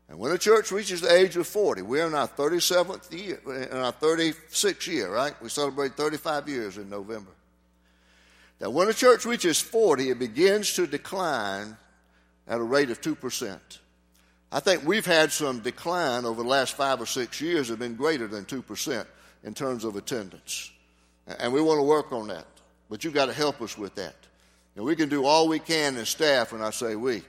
And 0.08 0.18
when 0.18 0.30
a 0.32 0.38
church 0.38 0.70
reaches 0.70 1.00
the 1.00 1.10
age 1.10 1.36
of 1.36 1.46
40, 1.46 1.80
we're 1.82 2.06
in 2.06 2.14
our 2.14 2.28
37th 2.28 3.10
year, 3.10 3.40
in 3.46 3.78
our 3.78 3.92
36th 3.92 4.86
year, 4.86 5.10
right? 5.10 5.34
We 5.42 5.48
celebrate 5.48 5.96
35 5.96 6.48
years 6.48 6.76
in 6.76 6.90
November. 6.90 7.30
Now, 8.60 8.70
when 8.70 8.88
a 8.88 8.94
church 8.94 9.24
reaches 9.24 9.60
40, 9.60 10.10
it 10.10 10.18
begins 10.18 10.74
to 10.74 10.86
decline 10.86 11.76
at 12.46 12.60
a 12.60 12.62
rate 12.62 12.90
of 12.90 13.00
2%. 13.00 13.58
I 14.52 14.60
think 14.60 14.86
we've 14.86 15.06
had 15.06 15.32
some 15.32 15.60
decline 15.60 16.24
over 16.24 16.42
the 16.42 16.48
last 16.48 16.76
five 16.76 17.00
or 17.00 17.06
six 17.06 17.40
years 17.40 17.68
have 17.68 17.80
been 17.80 17.96
greater 17.96 18.28
than 18.28 18.44
2% 18.44 19.06
in 19.42 19.54
terms 19.54 19.84
of 19.84 19.96
attendance. 19.96 20.70
And 21.26 21.52
we 21.52 21.60
want 21.60 21.78
to 21.78 21.82
work 21.82 22.12
on 22.12 22.28
that. 22.28 22.46
But 22.88 23.02
you've 23.02 23.14
got 23.14 23.26
to 23.26 23.32
help 23.32 23.60
us 23.60 23.76
with 23.76 23.94
that. 23.96 24.14
And 24.76 24.84
we 24.84 24.94
can 24.94 25.08
do 25.08 25.24
all 25.24 25.48
we 25.48 25.58
can 25.58 25.96
as 25.96 26.08
staff, 26.08 26.52
and 26.52 26.62
I 26.62 26.70
say 26.70 26.96
we, 26.96 27.22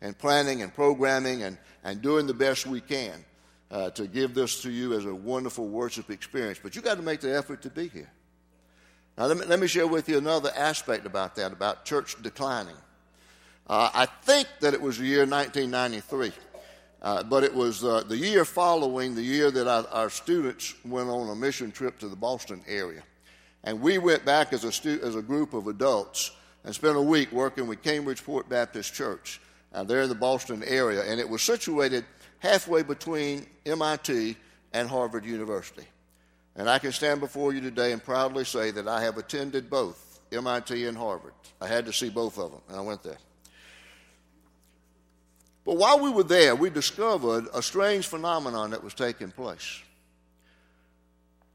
and 0.00 0.16
planning 0.16 0.62
and 0.62 0.74
programming 0.74 1.42
and, 1.42 1.58
and 1.84 2.02
doing 2.02 2.26
the 2.26 2.34
best 2.34 2.66
we 2.66 2.80
can 2.80 3.24
uh, 3.70 3.90
to 3.90 4.06
give 4.06 4.34
this 4.34 4.62
to 4.62 4.70
you 4.70 4.94
as 4.94 5.04
a 5.04 5.14
wonderful 5.14 5.66
worship 5.66 6.10
experience. 6.10 6.58
But 6.62 6.74
you've 6.74 6.84
got 6.84 6.96
to 6.96 7.02
make 7.02 7.20
the 7.20 7.36
effort 7.36 7.62
to 7.62 7.70
be 7.70 7.88
here. 7.88 8.10
Now, 9.18 9.26
let 9.26 9.36
me, 9.36 9.46
let 9.46 9.58
me 9.58 9.66
share 9.66 9.88
with 9.88 10.08
you 10.08 10.16
another 10.16 10.52
aspect 10.54 11.04
about 11.04 11.34
that, 11.34 11.52
about 11.52 11.84
church 11.84 12.14
declining. 12.22 12.76
Uh, 13.66 13.90
I 13.92 14.06
think 14.06 14.46
that 14.60 14.74
it 14.74 14.80
was 14.80 14.98
the 14.98 15.06
year 15.06 15.26
1993, 15.26 16.30
uh, 17.02 17.24
but 17.24 17.42
it 17.42 17.52
was 17.52 17.82
uh, 17.82 18.04
the 18.06 18.16
year 18.16 18.44
following 18.44 19.16
the 19.16 19.22
year 19.22 19.50
that 19.50 19.66
our, 19.66 19.88
our, 19.88 20.08
students 20.08 20.72
went 20.84 21.08
on 21.08 21.28
a 21.30 21.34
mission 21.34 21.72
trip 21.72 21.98
to 21.98 22.08
the 22.08 22.14
Boston 22.14 22.62
area. 22.68 23.02
And 23.64 23.80
we 23.80 23.98
went 23.98 24.24
back 24.24 24.52
as 24.52 24.62
a, 24.62 24.70
stu- 24.70 25.00
as 25.02 25.16
a 25.16 25.22
group 25.22 25.52
of 25.52 25.66
adults 25.66 26.30
and 26.62 26.72
spent 26.72 26.96
a 26.96 27.02
week 27.02 27.32
working 27.32 27.66
with 27.66 27.82
Cambridgeport 27.82 28.48
Baptist 28.48 28.94
Church 28.94 29.40
uh, 29.74 29.82
there 29.82 30.02
in 30.02 30.08
the 30.08 30.14
Boston 30.14 30.62
area. 30.64 31.02
And 31.02 31.18
it 31.18 31.28
was 31.28 31.42
situated 31.42 32.04
halfway 32.38 32.84
between 32.84 33.46
MIT 33.66 34.36
and 34.72 34.88
Harvard 34.88 35.24
University. 35.24 35.88
And 36.58 36.68
I 36.68 36.80
can 36.80 36.90
stand 36.90 37.20
before 37.20 37.54
you 37.54 37.60
today 37.60 37.92
and 37.92 38.02
proudly 38.02 38.44
say 38.44 38.72
that 38.72 38.88
I 38.88 39.02
have 39.02 39.16
attended 39.16 39.70
both 39.70 40.20
MIT 40.32 40.86
and 40.86 40.98
Harvard. 40.98 41.32
I 41.60 41.68
had 41.68 41.86
to 41.86 41.92
see 41.92 42.10
both 42.10 42.36
of 42.36 42.50
them, 42.50 42.60
and 42.68 42.76
I 42.76 42.80
went 42.80 43.04
there. 43.04 43.18
But 45.64 45.76
while 45.76 46.00
we 46.00 46.10
were 46.10 46.24
there, 46.24 46.56
we 46.56 46.68
discovered 46.68 47.46
a 47.54 47.62
strange 47.62 48.08
phenomenon 48.08 48.70
that 48.70 48.82
was 48.82 48.92
taking 48.92 49.30
place. 49.30 49.82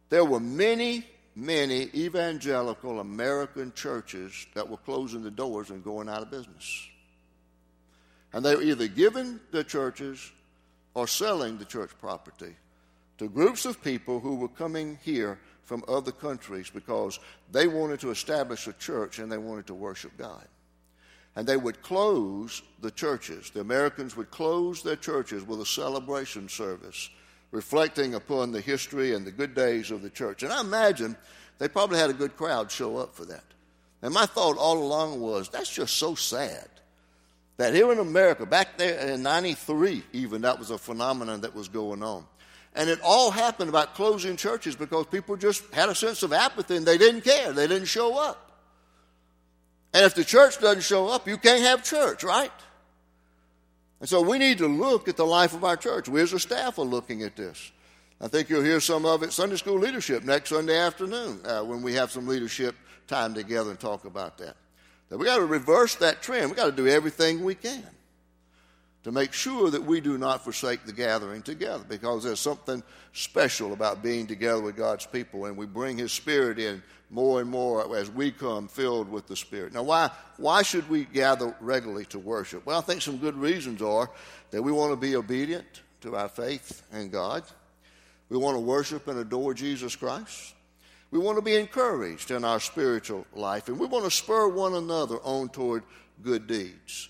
There 0.08 0.24
were 0.24 0.40
many, 0.40 1.06
many 1.36 1.90
evangelical 1.94 3.02
American 3.02 3.74
churches 3.74 4.48
that 4.54 4.70
were 4.70 4.78
closing 4.78 5.24
the 5.24 5.32
doors 5.32 5.70
and 5.70 5.84
going 5.84 6.08
out 6.08 6.22
of 6.22 6.32
business. 6.32 6.88
And 8.32 8.46
they 8.46 8.56
were 8.56 8.64
either 8.64 8.88
giving 8.88 9.42
the 9.52 9.66
churches 9.66 10.32
or 10.94 11.08
selling 11.08 11.58
the 11.58 11.66
church 11.66 11.92
property 12.00 12.56
to 13.24 13.30
groups 13.30 13.66
of 13.66 13.82
people 13.82 14.20
who 14.20 14.36
were 14.36 14.50
coming 14.50 15.00
here 15.04 15.40
from 15.64 15.84
other 15.88 16.12
countries 16.12 16.70
because 16.70 17.20
they 17.52 17.68
wanted 17.68 18.00
to 18.02 18.12
establish 18.12 18.68
a 18.68 18.74
church 18.74 19.20
and 19.20 19.32
they 19.32 19.38
wanted 19.38 19.68
to 19.68 19.74
worship 19.74 20.12
God. 20.18 20.46
And 21.36 21.48
they 21.48 21.58
would 21.58 21.82
close 21.82 22.62
the 22.82 22.92
churches. 22.92 23.50
The 23.50 23.62
Americans 23.62 24.16
would 24.16 24.30
close 24.30 24.84
their 24.84 24.98
churches 24.98 25.48
with 25.48 25.62
a 25.62 25.66
celebration 25.66 26.50
service 26.50 27.10
reflecting 27.52 28.16
upon 28.16 28.52
the 28.52 28.62
history 28.62 29.14
and 29.14 29.26
the 29.26 29.32
good 29.32 29.56
days 29.56 29.90
of 29.90 30.02
the 30.02 30.10
church. 30.10 30.44
And 30.44 30.52
I 30.52 30.62
imagine 30.62 31.16
they 31.60 31.68
probably 31.68 32.00
had 32.00 32.10
a 32.10 32.14
good 32.14 32.36
crowd 32.36 32.70
show 32.70 32.98
up 32.98 33.16
for 33.16 33.26
that. 33.26 33.44
And 34.02 34.14
my 34.14 34.26
thought 34.26 34.58
all 34.58 34.78
along 34.78 35.22
was 35.22 35.50
that's 35.50 35.74
just 35.74 35.96
so 35.96 36.14
sad 36.14 36.68
that 37.58 37.74
here 37.74 37.92
in 37.92 38.00
America, 38.00 38.46
back 38.46 38.78
there 38.78 39.00
in 39.08 39.24
93, 39.24 40.04
even, 40.12 40.42
that 40.42 40.60
was 40.60 40.72
a 40.72 40.78
phenomenon 40.78 41.42
that 41.42 41.56
was 41.56 41.70
going 41.70 42.04
on. 42.04 42.26
And 42.76 42.90
it 42.90 43.00
all 43.04 43.30
happened 43.30 43.70
about 43.70 43.94
closing 43.94 44.36
churches 44.36 44.76
because 44.76 45.06
people 45.08 45.36
just 45.36 45.64
had 45.74 45.90
a 45.90 45.96
sense 45.96 46.24
of 46.24 46.34
apathy 46.34 46.76
and 46.76 46.86
they 46.86 46.98
didn't 46.98 47.22
care. 47.22 47.52
They 47.52 47.68
didn't 47.68 47.88
show 47.88 48.18
up. 48.18 48.52
And 49.94 50.04
if 50.04 50.16
the 50.16 50.24
church 50.24 50.60
doesn't 50.60 50.82
show 50.82 51.08
up, 51.08 51.28
you 51.28 51.38
can't 51.38 51.62
have 51.62 51.84
church, 51.84 52.24
right? 52.24 52.52
And 54.00 54.10
so 54.10 54.22
we 54.22 54.40
need 54.40 54.58
to 54.58 54.68
look 54.68 55.08
at 55.08 55.18
the 55.18 55.26
life 55.26 55.54
of 55.54 55.64
our 55.64 55.78
church. 55.78 56.10
We 56.10 56.22
as 56.22 56.34
a 56.34 56.40
staff 56.40 56.80
are 56.80 56.86
looking 56.86 57.22
at 57.22 57.36
this. 57.36 57.72
I 58.20 58.28
think 58.28 58.50
you'll 58.50 58.64
hear 58.64 58.80
some 58.80 59.06
of 59.06 59.22
it 59.22 59.34
Sunday 59.34 59.56
school 59.58 59.78
leadership 59.78 60.24
next 60.24 60.50
Sunday 60.50 60.78
afternoon 60.78 61.42
uh, 61.46 61.62
when 61.62 61.84
we 61.84 61.94
have 61.94 62.12
some 62.12 62.26
leadership 62.26 62.76
time 63.08 63.36
together 63.36 63.70
and 63.70 63.80
talk 63.80 64.06
about 64.06 64.40
that. 64.40 64.56
That 65.10 65.20
we 65.20 65.26
got 65.26 65.38
to 65.38 65.46
reverse 65.46 65.96
that 65.96 66.24
trend. 66.24 66.50
We 66.50 66.56
got 66.56 66.66
to 66.66 66.72
do 66.72 66.88
everything 66.88 67.44
we 67.44 67.54
can 67.54 67.86
to 69.04 69.12
make 69.12 69.34
sure 69.34 69.70
that 69.70 69.84
we 69.84 70.00
do 70.00 70.18
not 70.18 70.44
forsake 70.44 70.86
the 70.86 70.94
gathering 70.94 71.42
together 71.42 71.84
because 71.88 72.24
there's 72.24 72.40
something 72.40 72.82
special 73.12 73.74
about 73.74 74.02
being 74.02 74.26
together 74.26 74.62
with 74.62 74.78
God's 74.78 75.06
people 75.06 75.46
and 75.46 75.58
we 75.58 75.66
bring 75.66 75.98
His 75.98 76.12
Spirit 76.12 76.58
in 76.58 76.82
more 77.10 77.42
and 77.42 77.50
more 77.50 77.96
as 77.96 78.10
we 78.10 78.32
come 78.32 78.68
filled 78.68 79.10
with 79.10 79.28
the 79.28 79.36
Spirit. 79.36 79.74
Now, 79.74 79.84
why, 79.84 80.10
why 80.38 80.64
should 80.64 80.90
we 80.90 81.06
gather 81.06 81.56
regularly 81.60 82.06
to 82.06 82.20
worship? 82.20 82.66
Well, 82.66 82.80
I 82.80 82.82
think 82.82 83.02
some 83.02 83.18
good 83.18 83.36
reasons 83.36 83.82
are 83.82 84.10
that 84.52 84.62
we 84.62 84.72
want 84.72 84.94
to 84.94 84.96
be 84.96 85.16
obedient 85.16 85.82
to 86.02 86.16
our 86.16 86.30
faith 86.30 86.82
in 86.92 87.10
God. 87.10 87.44
We 88.30 88.38
want 88.38 88.56
to 88.56 88.62
worship 88.62 89.08
and 89.08 89.20
adore 89.20 89.54
Jesus 89.54 89.96
Christ. 89.96 90.56
We 91.12 91.20
want 91.20 91.38
to 91.38 91.44
be 91.44 91.56
encouraged 91.56 92.32
in 92.32 92.44
our 92.44 92.60
spiritual 92.60 93.28
life, 93.36 93.68
and 93.68 93.78
we 93.78 93.86
want 93.86 94.06
to 94.06 94.12
spur 94.12 94.48
one 94.48 94.74
another 94.74 95.18
on 95.18 95.50
toward 95.50 95.84
good 96.24 96.48
deeds. 96.48 97.10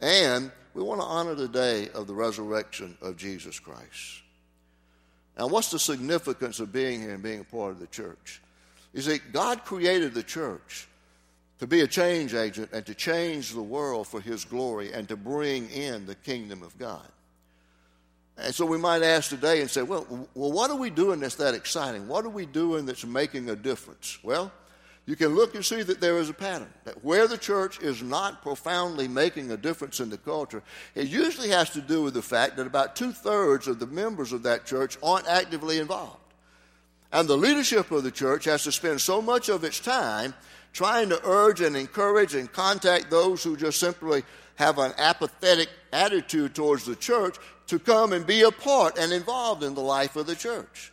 And 0.00 0.50
we 0.74 0.82
want 0.82 1.00
to 1.00 1.06
honor 1.06 1.34
the 1.34 1.48
day 1.48 1.88
of 1.94 2.06
the 2.06 2.14
resurrection 2.14 2.96
of 3.00 3.16
Jesus 3.16 3.58
Christ. 3.58 4.22
Now, 5.38 5.46
what's 5.46 5.70
the 5.70 5.78
significance 5.78 6.60
of 6.60 6.72
being 6.72 7.00
here 7.00 7.14
and 7.14 7.22
being 7.22 7.40
a 7.40 7.44
part 7.44 7.72
of 7.72 7.80
the 7.80 7.86
church? 7.86 8.40
You 8.92 9.02
see, 9.02 9.18
God 9.32 9.64
created 9.64 10.14
the 10.14 10.22
church 10.22 10.86
to 11.58 11.66
be 11.66 11.80
a 11.80 11.86
change 11.86 12.34
agent 12.34 12.70
and 12.72 12.84
to 12.86 12.94
change 12.94 13.52
the 13.52 13.62
world 13.62 14.06
for 14.06 14.20
His 14.20 14.44
glory 14.44 14.92
and 14.92 15.08
to 15.08 15.16
bring 15.16 15.70
in 15.70 16.06
the 16.06 16.14
kingdom 16.14 16.62
of 16.62 16.76
God. 16.78 17.06
And 18.36 18.54
so 18.54 18.66
we 18.66 18.78
might 18.78 19.02
ask 19.02 19.30
today 19.30 19.60
and 19.60 19.70
say, 19.70 19.82
well, 19.82 20.06
well, 20.34 20.50
what 20.50 20.70
are 20.70 20.76
we 20.76 20.90
doing 20.90 21.20
that's 21.20 21.36
that 21.36 21.54
exciting? 21.54 22.08
What 22.08 22.24
are 22.24 22.30
we 22.30 22.46
doing 22.46 22.84
that's 22.84 23.04
making 23.04 23.48
a 23.48 23.56
difference? 23.56 24.18
Well, 24.24 24.50
you 25.06 25.16
can 25.16 25.34
look 25.34 25.54
and 25.54 25.64
see 25.64 25.82
that 25.82 26.00
there 26.00 26.18
is 26.18 26.30
a 26.30 26.34
pattern. 26.34 26.72
That 26.84 27.04
where 27.04 27.28
the 27.28 27.36
church 27.36 27.80
is 27.80 28.02
not 28.02 28.42
profoundly 28.42 29.06
making 29.06 29.50
a 29.50 29.56
difference 29.56 30.00
in 30.00 30.08
the 30.08 30.16
culture, 30.16 30.62
it 30.94 31.08
usually 31.08 31.50
has 31.50 31.70
to 31.70 31.82
do 31.82 32.02
with 32.02 32.14
the 32.14 32.22
fact 32.22 32.56
that 32.56 32.66
about 32.66 32.96
two 32.96 33.12
thirds 33.12 33.68
of 33.68 33.78
the 33.78 33.86
members 33.86 34.32
of 34.32 34.42
that 34.44 34.64
church 34.64 34.96
aren't 35.02 35.28
actively 35.28 35.78
involved. 35.78 36.20
And 37.12 37.28
the 37.28 37.36
leadership 37.36 37.90
of 37.90 38.02
the 38.02 38.10
church 38.10 38.46
has 38.46 38.64
to 38.64 38.72
spend 38.72 39.00
so 39.00 39.20
much 39.20 39.48
of 39.48 39.62
its 39.62 39.78
time 39.78 40.34
trying 40.72 41.10
to 41.10 41.20
urge 41.24 41.60
and 41.60 41.76
encourage 41.76 42.34
and 42.34 42.50
contact 42.50 43.10
those 43.10 43.44
who 43.44 43.56
just 43.56 43.78
simply 43.78 44.24
have 44.56 44.78
an 44.78 44.92
apathetic 44.98 45.68
attitude 45.92 46.54
towards 46.54 46.84
the 46.84 46.96
church 46.96 47.36
to 47.66 47.78
come 47.78 48.12
and 48.12 48.26
be 48.26 48.42
a 48.42 48.50
part 48.50 48.98
and 48.98 49.12
involved 49.12 49.62
in 49.62 49.74
the 49.74 49.80
life 49.80 50.16
of 50.16 50.26
the 50.26 50.34
church. 50.34 50.92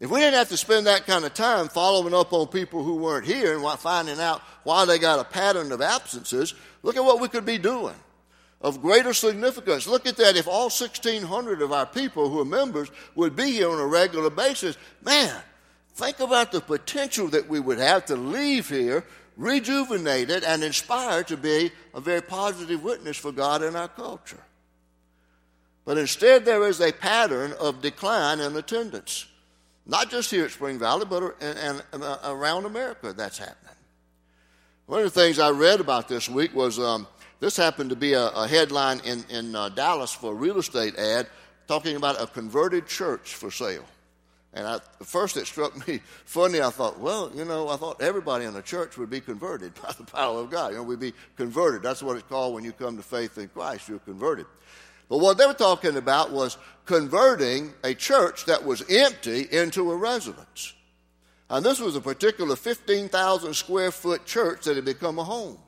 If 0.00 0.10
we 0.10 0.20
didn't 0.20 0.34
have 0.34 0.48
to 0.50 0.56
spend 0.56 0.86
that 0.86 1.06
kind 1.06 1.24
of 1.24 1.34
time 1.34 1.68
following 1.68 2.14
up 2.14 2.32
on 2.32 2.46
people 2.46 2.84
who 2.84 2.96
weren't 2.96 3.26
here 3.26 3.58
and 3.58 3.78
finding 3.80 4.20
out 4.20 4.42
why 4.62 4.84
they 4.84 4.98
got 4.98 5.18
a 5.18 5.24
pattern 5.24 5.72
of 5.72 5.82
absences, 5.82 6.54
look 6.82 6.96
at 6.96 7.04
what 7.04 7.20
we 7.20 7.28
could 7.28 7.44
be 7.44 7.58
doing 7.58 7.96
of 8.60 8.82
greater 8.82 9.12
significance. 9.12 9.86
Look 9.86 10.06
at 10.06 10.16
that. 10.16 10.36
If 10.36 10.48
all 10.48 10.64
1,600 10.64 11.62
of 11.62 11.72
our 11.72 11.86
people 11.86 12.28
who 12.28 12.40
are 12.40 12.44
members 12.44 12.90
would 13.14 13.36
be 13.36 13.52
here 13.52 13.70
on 13.70 13.78
a 13.78 13.86
regular 13.86 14.30
basis, 14.30 14.76
man, 15.02 15.34
think 15.94 16.20
about 16.20 16.52
the 16.52 16.60
potential 16.60 17.28
that 17.28 17.48
we 17.48 17.60
would 17.60 17.78
have 17.78 18.06
to 18.06 18.16
leave 18.16 18.68
here 18.68 19.04
rejuvenated 19.36 20.42
and 20.42 20.64
inspired 20.64 21.28
to 21.28 21.36
be 21.36 21.70
a 21.94 22.00
very 22.00 22.22
positive 22.22 22.82
witness 22.82 23.16
for 23.16 23.30
God 23.30 23.62
in 23.62 23.76
our 23.76 23.88
culture. 23.88 24.42
But 25.84 25.96
instead, 25.96 26.44
there 26.44 26.66
is 26.68 26.80
a 26.80 26.92
pattern 26.92 27.54
of 27.58 27.80
decline 27.80 28.40
in 28.40 28.56
attendance. 28.56 29.26
Not 29.88 30.10
just 30.10 30.30
here 30.30 30.44
at 30.44 30.50
Spring 30.50 30.78
Valley, 30.78 31.06
but 31.08 31.34
and, 31.40 31.82
uh, 31.92 32.18
around 32.24 32.66
America, 32.66 33.14
that's 33.14 33.38
happening. 33.38 33.74
One 34.84 35.00
of 35.00 35.12
the 35.12 35.20
things 35.20 35.38
I 35.38 35.48
read 35.50 35.80
about 35.80 36.08
this 36.08 36.28
week 36.28 36.54
was 36.54 36.78
um, 36.78 37.06
this 37.40 37.56
happened 37.56 37.90
to 37.90 37.96
be 37.96 38.12
a, 38.12 38.28
a 38.28 38.46
headline 38.46 39.00
in, 39.00 39.24
in 39.30 39.54
uh, 39.54 39.70
Dallas 39.70 40.12
for 40.12 40.32
a 40.32 40.34
real 40.34 40.58
estate 40.58 40.96
ad 40.96 41.26
talking 41.66 41.96
about 41.96 42.20
a 42.20 42.26
converted 42.26 42.86
church 42.86 43.34
for 43.34 43.50
sale. 43.50 43.84
And 44.52 44.66
I, 44.66 44.80
first 45.02 45.36
it 45.38 45.46
struck 45.46 45.86
me 45.88 46.00
funny. 46.24 46.60
I 46.60 46.68
thought, 46.68 46.98
well, 46.98 47.30
you 47.34 47.46
know, 47.46 47.68
I 47.68 47.76
thought 47.76 48.02
everybody 48.02 48.44
in 48.44 48.52
the 48.52 48.62
church 48.62 48.98
would 48.98 49.10
be 49.10 49.20
converted 49.20 49.72
by 49.82 49.92
the 49.96 50.04
power 50.04 50.40
of 50.40 50.50
God. 50.50 50.72
You 50.72 50.78
know, 50.78 50.82
we'd 50.82 51.00
be 51.00 51.14
converted. 51.36 51.82
That's 51.82 52.02
what 52.02 52.16
it's 52.16 52.28
called 52.28 52.54
when 52.54 52.64
you 52.64 52.72
come 52.72 52.96
to 52.98 53.02
faith 53.02 53.38
in 53.38 53.48
Christ. 53.48 53.88
You're 53.88 54.00
converted. 54.00 54.46
But 55.08 55.18
what 55.18 55.38
they 55.38 55.46
were 55.46 55.54
talking 55.54 55.96
about 55.96 56.32
was 56.32 56.58
converting 56.84 57.72
a 57.84 57.94
church 57.94 58.44
that 58.46 58.64
was 58.64 58.82
empty 58.90 59.46
into 59.50 59.90
a 59.90 59.96
residence. 59.96 60.74
And 61.50 61.64
this 61.64 61.80
was 61.80 61.96
a 61.96 62.00
particular 62.00 62.56
15,000 62.56 63.54
square 63.54 63.90
foot 63.90 64.26
church 64.26 64.64
that 64.64 64.76
had 64.76 64.84
become 64.84 65.18
a 65.18 65.24
home. 65.24 65.58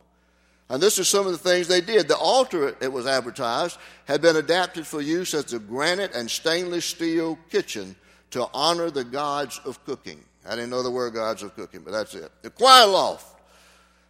And 0.68 0.80
this 0.80 0.98
is 0.98 1.08
some 1.08 1.26
of 1.26 1.32
the 1.32 1.38
things 1.38 1.66
they 1.66 1.80
did. 1.80 2.06
The 2.06 2.16
altar, 2.16 2.76
it 2.80 2.92
was 2.92 3.06
advertised, 3.06 3.76
had 4.04 4.22
been 4.22 4.36
adapted 4.36 4.86
for 4.86 5.00
use 5.00 5.34
as 5.34 5.52
a 5.52 5.58
granite 5.58 6.14
and 6.14 6.30
stainless 6.30 6.84
steel 6.84 7.38
kitchen 7.50 7.96
to 8.30 8.46
honor 8.54 8.90
the 8.90 9.02
gods 9.02 9.60
of 9.64 9.84
cooking. 9.84 10.24
I 10.46 10.50
didn't 10.50 10.70
know 10.70 10.82
the 10.82 10.90
word 10.90 11.14
gods 11.14 11.42
of 11.42 11.56
cooking, 11.56 11.82
but 11.82 11.92
that's 11.92 12.14
it. 12.14 12.30
The 12.42 12.50
choir 12.50 12.86
loft. 12.86 13.40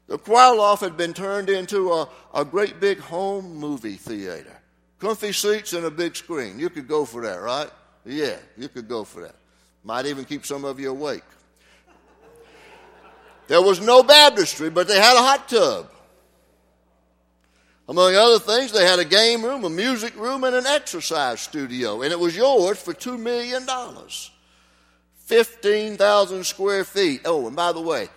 The 0.07 0.19
choir 0.19 0.55
loft 0.55 0.83
had 0.83 0.97
been 0.97 1.15
turned 1.15 1.49
into 1.49 1.93
a, 1.93 2.09
a 2.35 2.45
great 2.45 2.79
big 2.79 2.99
home 2.99 3.57
movie 3.57 3.97
theater. 3.97 4.60
Comfy 5.01 5.33
seats 5.33 5.73
and 5.73 5.87
a 5.87 5.91
big 5.91 6.15
screen. 6.15 6.59
You 6.59 6.69
could 6.69 6.87
go 6.87 7.05
for 7.05 7.23
that, 7.23 7.41
right? 7.41 7.71
Yeah, 8.05 8.37
you 8.57 8.69
could 8.69 8.87
go 8.87 9.05
for 9.05 9.23
that. 9.23 9.35
Might 9.83 10.07
even 10.07 10.25
keep 10.25 10.45
some 10.45 10.65
of 10.65 10.79
you 10.79 10.91
awake. 10.91 11.25
There 13.49 13.63
was 13.63 13.81
no 13.81 14.03
baptistry, 14.03 14.71
but 14.71 14.87
they 14.87 15.01
had 15.01 15.17
a 15.17 15.23
hot 15.23 15.49
tub. 15.49 15.91
Among 17.89 18.15
other 18.15 18.39
things, 18.39 18.71
they 18.71 18.85
had 18.85 19.01
a 19.01 19.05
game 19.05 19.43
room, 19.43 19.65
a 19.65 19.71
music 19.71 20.15
room, 20.17 20.45
and 20.45 20.55
an 20.55 20.67
exercise 20.67 21.41
studio, 21.41 22.03
and 22.03 22.13
it 22.13 22.21
was 22.21 22.37
yours 22.37 22.81
for 22.81 22.95
$2 22.95 23.19
million. 23.19 23.67
15,000 25.25 26.45
square 26.45 26.85
feet. 26.85 27.23
Oh, 27.25 27.49
and 27.49 27.57
by 27.57 27.73
the 27.73 27.81
way, 27.81 28.09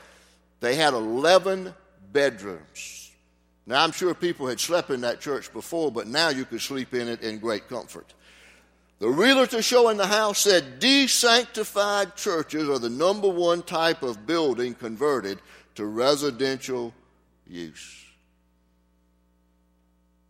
they 0.60 0.76
had 0.76 0.94
11 0.94 1.74
bedrooms. 2.12 3.03
Now, 3.66 3.84
I'm 3.84 3.92
sure 3.92 4.14
people 4.14 4.48
had 4.48 4.60
slept 4.60 4.90
in 4.90 5.02
that 5.02 5.22
church 5.22 5.52
before, 5.54 5.92
but 5.92 6.08
now 6.08 6.30
you 6.30 6.44
could 6.44 6.62
sleep 6.62 6.94
in 6.94 7.08
it 7.08 7.22
in 7.22 7.40
great 7.40 7.70
comfort. 7.70 8.14
The 9.00 9.10
realtor 9.10 9.62
showing 9.62 9.98
the 9.98 10.08
house 10.08 10.40
said 10.40 10.80
desanctified 10.80 12.16
churches 12.16 12.70
are 12.70 12.80
the 12.80 12.90
number 12.90 13.28
one 13.28 13.62
type 13.62 14.04
of 14.04 14.26
building 14.26 14.74
converted 14.74 15.40
to 15.76 15.86
residential 15.86 16.94
use. 17.48 18.06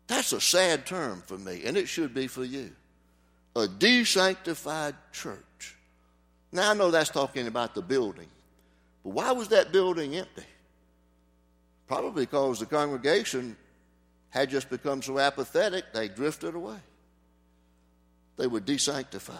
That's 0.07 0.31
a 0.31 0.41
sad 0.41 0.85
term 0.85 1.23
for 1.25 1.37
me, 1.37 1.63
and 1.65 1.75
it 1.77 1.87
should 1.87 2.13
be 2.13 2.27
for 2.27 2.43
you. 2.43 2.71
A 3.55 3.67
desanctified 3.67 4.95
church. 5.11 5.75
Now, 6.51 6.71
I 6.71 6.73
know 6.75 6.91
that's 6.91 7.09
talking 7.09 7.47
about 7.47 7.73
the 7.73 7.81
building, 7.81 8.27
but 9.03 9.11
why 9.11 9.31
was 9.31 9.47
that 9.49 9.71
building 9.71 10.15
empty? 10.15 10.43
Probably 11.87 12.25
because 12.25 12.59
the 12.59 12.65
congregation 12.65 13.55
had 14.29 14.49
just 14.49 14.69
become 14.69 15.01
so 15.01 15.19
apathetic, 15.19 15.93
they 15.93 16.07
drifted 16.07 16.55
away. 16.55 16.79
They 18.37 18.47
were 18.47 18.61
desanctified. 18.61 19.37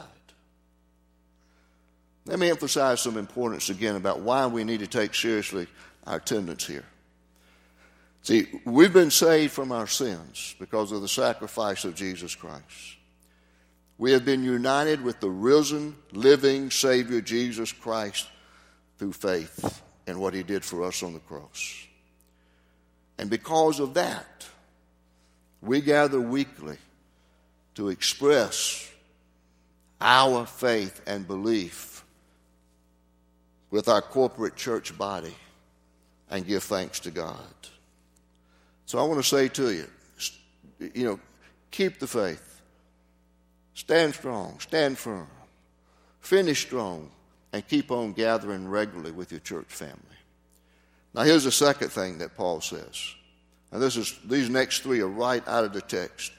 Let 2.25 2.39
me 2.39 2.49
emphasize 2.49 3.01
some 3.01 3.17
importance 3.17 3.69
again 3.69 3.95
about 3.95 4.21
why 4.21 4.45
we 4.47 4.63
need 4.63 4.79
to 4.79 4.87
take 4.87 5.13
seriously 5.13 5.67
our 6.05 6.17
attendance 6.17 6.65
here. 6.65 6.85
See, 8.21 8.47
we've 8.63 8.93
been 8.93 9.11
saved 9.11 9.51
from 9.51 9.71
our 9.73 9.87
sins 9.87 10.55
because 10.57 10.93
of 10.93 11.01
the 11.01 11.09
sacrifice 11.09 11.83
of 11.83 11.95
Jesus 11.95 12.35
Christ. 12.35 12.97
We 13.97 14.11
have 14.13 14.23
been 14.23 14.43
united 14.43 15.01
with 15.01 15.19
the 15.19 15.29
risen, 15.29 15.95
living 16.13 16.71
Savior 16.71 17.19
Jesus 17.19 17.71
Christ 17.71 18.27
through 18.97 19.13
faith 19.13 19.81
in 20.07 20.19
what 20.19 20.33
he 20.33 20.43
did 20.43 20.63
for 20.63 20.83
us 20.83 21.03
on 21.03 21.13
the 21.13 21.19
cross. 21.19 21.87
And 23.17 23.29
because 23.29 23.79
of 23.79 23.93
that, 23.93 24.47
we 25.61 25.81
gather 25.81 26.19
weekly 26.19 26.77
to 27.75 27.89
express 27.89 28.89
our 30.01 30.45
faith 30.45 31.01
and 31.07 31.25
belief 31.27 32.03
with 33.71 33.87
our 33.87 34.01
corporate 34.01 34.55
church 34.55 34.95
body 34.97 35.33
and 36.29 36.45
give 36.45 36.63
thanks 36.63 36.99
to 37.01 37.11
God. 37.11 37.37
So 38.85 38.99
I 38.99 39.03
want 39.03 39.19
to 39.21 39.27
say 39.27 39.47
to 39.49 39.71
you, 39.71 39.87
you 40.93 41.05
know, 41.05 41.19
keep 41.71 41.99
the 41.99 42.07
faith. 42.07 42.61
Stand 43.73 44.13
strong, 44.13 44.59
stand 44.59 44.97
firm, 44.97 45.27
finish 46.19 46.61
strong, 46.61 47.09
and 47.51 47.67
keep 47.67 47.89
on 47.89 48.13
gathering 48.13 48.67
regularly 48.67 49.11
with 49.11 49.31
your 49.31 49.39
church 49.39 49.67
family. 49.67 49.97
Now, 51.13 51.23
here's 51.23 51.43
the 51.43 51.51
second 51.51 51.89
thing 51.89 52.17
that 52.19 52.35
Paul 52.35 52.61
says. 52.61 53.13
And 53.71 53.81
this 53.81 53.97
is, 53.97 54.17
these 54.25 54.49
next 54.49 54.79
three 54.79 55.01
are 55.01 55.07
right 55.07 55.47
out 55.47 55.63
of 55.63 55.73
the 55.73 55.81
text. 55.81 56.31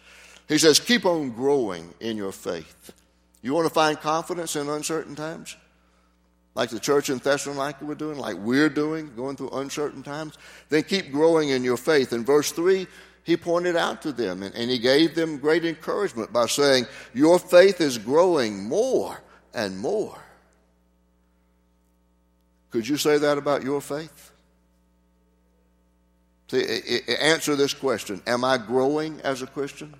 He 0.49 0.59
says, 0.59 0.81
Keep 0.81 1.07
on 1.07 1.31
growing 1.31 1.93
in 2.01 2.17
your 2.17 2.33
faith. 2.33 2.93
You 3.43 3.55
want 3.55 3.67
to 3.67 3.75
find 3.75 4.01
confidence 4.01 4.57
in 4.57 4.69
uncertain 4.69 5.15
times? 5.15 5.57
Like 6.55 6.71
the 6.71 6.81
church 6.81 7.11
in 7.11 7.19
Thessalonica 7.19 7.85
were 7.85 7.97
doing, 7.97 8.19
like 8.19 8.37
we're 8.37 8.69
doing, 8.69 9.15
going 9.17 9.37
through 9.37 9.51
uncertain 9.51 10.03
times? 10.03 10.39
Then 10.69 10.85
keep 10.85 11.11
growing 11.11 11.49
in 11.49 11.65
your 11.65 11.77
faith. 11.77 12.13
In 12.13 12.25
verse 12.25 12.53
3, 12.53 12.87
he 13.25 13.37
pointed 13.37 13.75
out 13.75 14.03
to 14.03 14.13
them 14.13 14.43
and, 14.43 14.55
and 14.55 14.71
he 14.71 14.79
gave 14.79 15.15
them 15.15 15.39
great 15.39 15.65
encouragement 15.65 16.33
by 16.33 16.47
saying, 16.47 16.87
Your 17.13 17.39
faith 17.39 17.81
is 17.81 17.99
growing 17.99 18.69
more 18.69 19.21
and 19.53 19.79
more. 19.79 20.19
Could 22.71 22.87
you 22.87 22.97
say 22.97 23.19
that 23.19 23.39
about 23.39 23.63
your 23.63 23.81
faith? 23.81 24.33
See, 26.49 27.01
answer 27.21 27.57
this 27.57 27.75
question 27.75 28.23
Am 28.27 28.45
I 28.45 28.59
growing 28.59 29.21
as 29.23 29.43
a 29.43 29.47
Christian? 29.47 29.95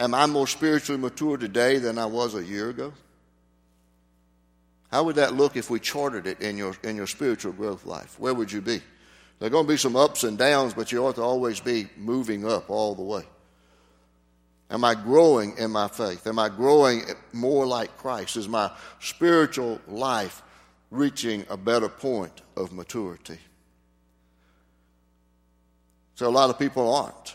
Am 0.00 0.14
I 0.14 0.26
more 0.26 0.48
spiritually 0.48 1.00
mature 1.00 1.36
today 1.36 1.78
than 1.78 1.98
I 1.98 2.06
was 2.06 2.34
a 2.34 2.44
year 2.44 2.70
ago? 2.70 2.92
How 4.90 5.04
would 5.04 5.16
that 5.16 5.34
look 5.34 5.56
if 5.56 5.70
we 5.70 5.80
charted 5.80 6.26
it 6.26 6.40
in 6.40 6.56
your, 6.56 6.74
in 6.82 6.96
your 6.96 7.06
spiritual 7.06 7.52
growth 7.52 7.86
life? 7.86 8.18
Where 8.18 8.34
would 8.34 8.50
you 8.50 8.60
be? 8.60 8.80
There 9.38 9.48
are 9.48 9.50
going 9.50 9.66
to 9.66 9.72
be 9.72 9.76
some 9.76 9.96
ups 9.96 10.24
and 10.24 10.38
downs, 10.38 10.74
but 10.74 10.92
you 10.92 11.04
ought 11.04 11.16
to 11.16 11.22
always 11.22 11.60
be 11.60 11.88
moving 11.96 12.48
up 12.48 12.70
all 12.70 12.94
the 12.94 13.02
way. 13.02 13.24
Am 14.70 14.84
I 14.84 14.94
growing 14.94 15.56
in 15.58 15.70
my 15.70 15.88
faith? 15.88 16.26
Am 16.26 16.38
I 16.38 16.48
growing 16.48 17.02
more 17.32 17.66
like 17.66 17.96
Christ? 17.98 18.36
Is 18.36 18.48
my 18.48 18.70
spiritual 19.00 19.80
life 19.86 20.42
reaching 20.90 21.44
a 21.50 21.56
better 21.56 21.88
point 21.88 22.42
of 22.56 22.72
maturity? 22.72 23.38
So 26.14 26.28
a 26.28 26.30
lot 26.30 26.50
of 26.50 26.58
people 26.58 26.94
aren't. 26.94 27.34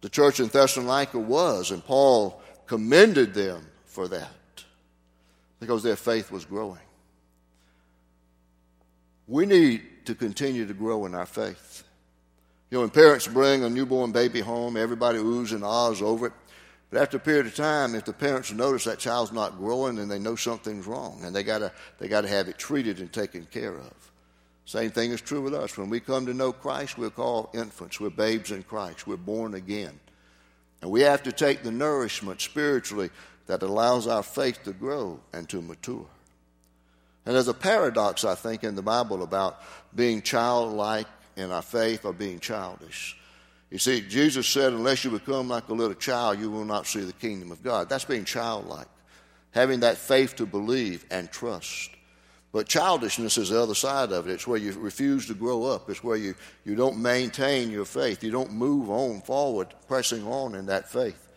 The 0.00 0.08
church 0.08 0.40
in 0.40 0.48
Thessalonica 0.48 1.18
was, 1.18 1.70
and 1.70 1.84
Paul 1.84 2.40
commended 2.66 3.34
them 3.34 3.66
for 3.84 4.08
that 4.08 4.30
because 5.60 5.82
their 5.82 5.96
faith 5.96 6.30
was 6.30 6.44
growing. 6.44 6.80
We 9.28 9.46
need 9.46 9.82
to 10.06 10.14
continue 10.14 10.66
to 10.66 10.74
grow 10.74 11.06
in 11.06 11.14
our 11.14 11.26
faith. 11.26 11.84
You 12.70 12.78
know, 12.78 12.80
when 12.82 12.90
parents 12.90 13.28
bring 13.28 13.64
a 13.64 13.70
newborn 13.70 14.12
baby 14.12 14.40
home, 14.40 14.76
everybody 14.76 15.18
oohs 15.18 15.52
and 15.52 15.62
ahs 15.62 16.02
over 16.02 16.28
it. 16.28 16.32
But 16.90 17.00
after 17.00 17.16
a 17.16 17.20
period 17.20 17.46
of 17.46 17.54
time, 17.54 17.94
if 17.94 18.04
the 18.04 18.12
parents 18.12 18.52
notice 18.52 18.84
that 18.84 18.98
child's 18.98 19.32
not 19.32 19.56
growing, 19.56 19.96
then 19.96 20.08
they 20.08 20.18
know 20.18 20.36
something's 20.36 20.86
wrong, 20.86 21.20
and 21.22 21.34
they 21.34 21.42
gotta 21.42 21.72
they 21.98 22.08
gotta 22.08 22.28
have 22.28 22.48
it 22.48 22.58
treated 22.58 22.98
and 23.00 23.12
taken 23.12 23.46
care 23.46 23.76
of. 23.76 24.11
Same 24.72 24.90
thing 24.90 25.10
is 25.10 25.20
true 25.20 25.42
with 25.42 25.52
us. 25.52 25.76
When 25.76 25.90
we 25.90 26.00
come 26.00 26.24
to 26.24 26.32
know 26.32 26.50
Christ, 26.50 26.96
we're 26.96 27.10
called 27.10 27.50
infants. 27.52 28.00
We're 28.00 28.08
babes 28.08 28.50
in 28.50 28.62
Christ. 28.62 29.06
We're 29.06 29.18
born 29.18 29.52
again, 29.52 30.00
and 30.80 30.90
we 30.90 31.02
have 31.02 31.22
to 31.24 31.30
take 31.30 31.62
the 31.62 31.70
nourishment 31.70 32.40
spiritually 32.40 33.10
that 33.48 33.62
allows 33.62 34.06
our 34.06 34.22
faith 34.22 34.62
to 34.64 34.72
grow 34.72 35.20
and 35.34 35.46
to 35.50 35.60
mature. 35.60 36.06
And 37.26 37.34
there's 37.34 37.48
a 37.48 37.54
paradox, 37.54 38.24
I 38.24 38.34
think, 38.34 38.64
in 38.64 38.74
the 38.74 38.80
Bible 38.80 39.22
about 39.22 39.60
being 39.94 40.22
childlike 40.22 41.06
in 41.36 41.52
our 41.52 41.60
faith 41.60 42.06
or 42.06 42.14
being 42.14 42.40
childish. 42.40 43.14
You 43.70 43.76
see, 43.76 44.00
Jesus 44.00 44.48
said, 44.48 44.72
unless 44.72 45.04
you 45.04 45.10
become 45.10 45.48
like 45.48 45.68
a 45.68 45.74
little 45.74 45.92
child, 45.92 46.40
you 46.40 46.50
will 46.50 46.64
not 46.64 46.86
see 46.86 47.00
the 47.00 47.12
kingdom 47.12 47.52
of 47.52 47.62
God. 47.62 47.90
That's 47.90 48.06
being 48.06 48.24
childlike, 48.24 48.88
having 49.50 49.80
that 49.80 49.98
faith 49.98 50.36
to 50.36 50.46
believe 50.46 51.04
and 51.10 51.30
trust. 51.30 51.90
But 52.52 52.68
childishness 52.68 53.38
is 53.38 53.48
the 53.48 53.60
other 53.60 53.74
side 53.74 54.12
of 54.12 54.28
it. 54.28 54.32
It's 54.32 54.46
where 54.46 54.58
you 54.58 54.72
refuse 54.72 55.26
to 55.26 55.34
grow 55.34 55.64
up. 55.64 55.88
It's 55.88 56.04
where 56.04 56.18
you, 56.18 56.34
you 56.64 56.76
don't 56.76 57.00
maintain 57.00 57.70
your 57.70 57.86
faith. 57.86 58.22
You 58.22 58.30
don't 58.30 58.52
move 58.52 58.90
on 58.90 59.22
forward, 59.22 59.68
pressing 59.88 60.26
on 60.26 60.54
in 60.54 60.66
that 60.66 60.90
faith. 60.90 61.28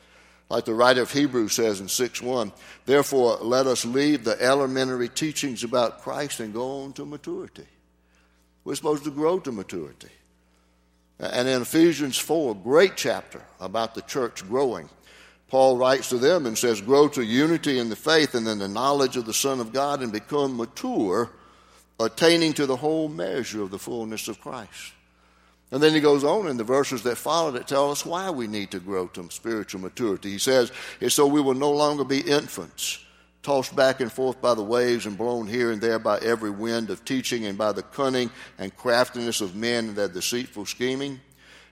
Like 0.49 0.65
the 0.65 0.73
writer 0.73 1.01
of 1.01 1.11
Hebrews 1.11 1.53
says 1.53 1.79
in 1.79 1.87
6 1.87 2.21
1, 2.21 2.51
therefore 2.85 3.37
let 3.37 3.65
us 3.65 3.85
leave 3.85 4.23
the 4.23 4.39
elementary 4.41 5.09
teachings 5.09 5.63
about 5.63 6.01
Christ 6.01 6.39
and 6.41 6.53
go 6.53 6.83
on 6.83 6.93
to 6.93 7.05
maturity. 7.05 7.65
We're 8.63 8.75
supposed 8.75 9.05
to 9.05 9.11
grow 9.11 9.39
to 9.39 9.51
maturity. 9.51 10.09
And 11.19 11.47
in 11.47 11.61
Ephesians 11.61 12.17
4, 12.17 12.55
great 12.55 12.97
chapter 12.97 13.41
about 13.59 13.95
the 13.95 14.01
church 14.01 14.47
growing, 14.47 14.89
Paul 15.47 15.77
writes 15.77 16.09
to 16.09 16.17
them 16.17 16.45
and 16.45 16.57
says, 16.57 16.81
Grow 16.81 17.07
to 17.09 17.23
unity 17.23 17.79
in 17.79 17.89
the 17.89 17.95
faith 17.95 18.35
and 18.35 18.47
in 18.47 18.59
the 18.59 18.67
knowledge 18.67 19.15
of 19.17 19.25
the 19.25 19.33
Son 19.33 19.59
of 19.59 19.71
God 19.71 20.01
and 20.01 20.11
become 20.11 20.57
mature, 20.57 21.29
attaining 21.99 22.53
to 22.53 22.65
the 22.65 22.75
whole 22.75 23.07
measure 23.07 23.61
of 23.61 23.71
the 23.71 23.79
fullness 23.79 24.27
of 24.27 24.41
Christ. 24.41 24.93
And 25.71 25.81
then 25.81 25.93
he 25.93 25.99
goes 25.99 26.23
on 26.23 26.47
in 26.47 26.57
the 26.57 26.63
verses 26.63 27.03
that 27.03 27.17
follow 27.17 27.51
that 27.51 27.67
tell 27.67 27.91
us 27.91 28.05
why 28.05 28.29
we 28.29 28.47
need 28.47 28.71
to 28.71 28.79
grow 28.79 29.07
to 29.07 29.29
spiritual 29.31 29.81
maturity. 29.81 30.31
He 30.31 30.37
says, 30.37 30.71
It's 30.99 31.15
so 31.15 31.27
we 31.27 31.41
will 31.41 31.53
no 31.53 31.71
longer 31.71 32.03
be 32.03 32.19
infants 32.19 32.99
tossed 33.45 33.75
back 33.75 34.01
and 34.01 34.11
forth 34.11 34.41
by 34.41 34.55
the 34.55 34.63
waves 34.63 35.05
and 35.05 35.19
blown 35.19 35.45
here 35.45 35.69
and 35.71 35.79
there 35.79 35.99
by 35.99 36.17
every 36.17 36.49
wind 36.49 36.89
of 36.89 37.05
teaching 37.05 37.45
and 37.45 37.55
by 37.55 37.71
the 37.71 37.83
cunning 37.83 38.31
and 38.57 38.75
craftiness 38.75 39.39
of 39.39 39.55
men 39.55 39.89
and 39.89 39.95
their 39.95 40.07
deceitful 40.07 40.65
scheming. 40.65 41.21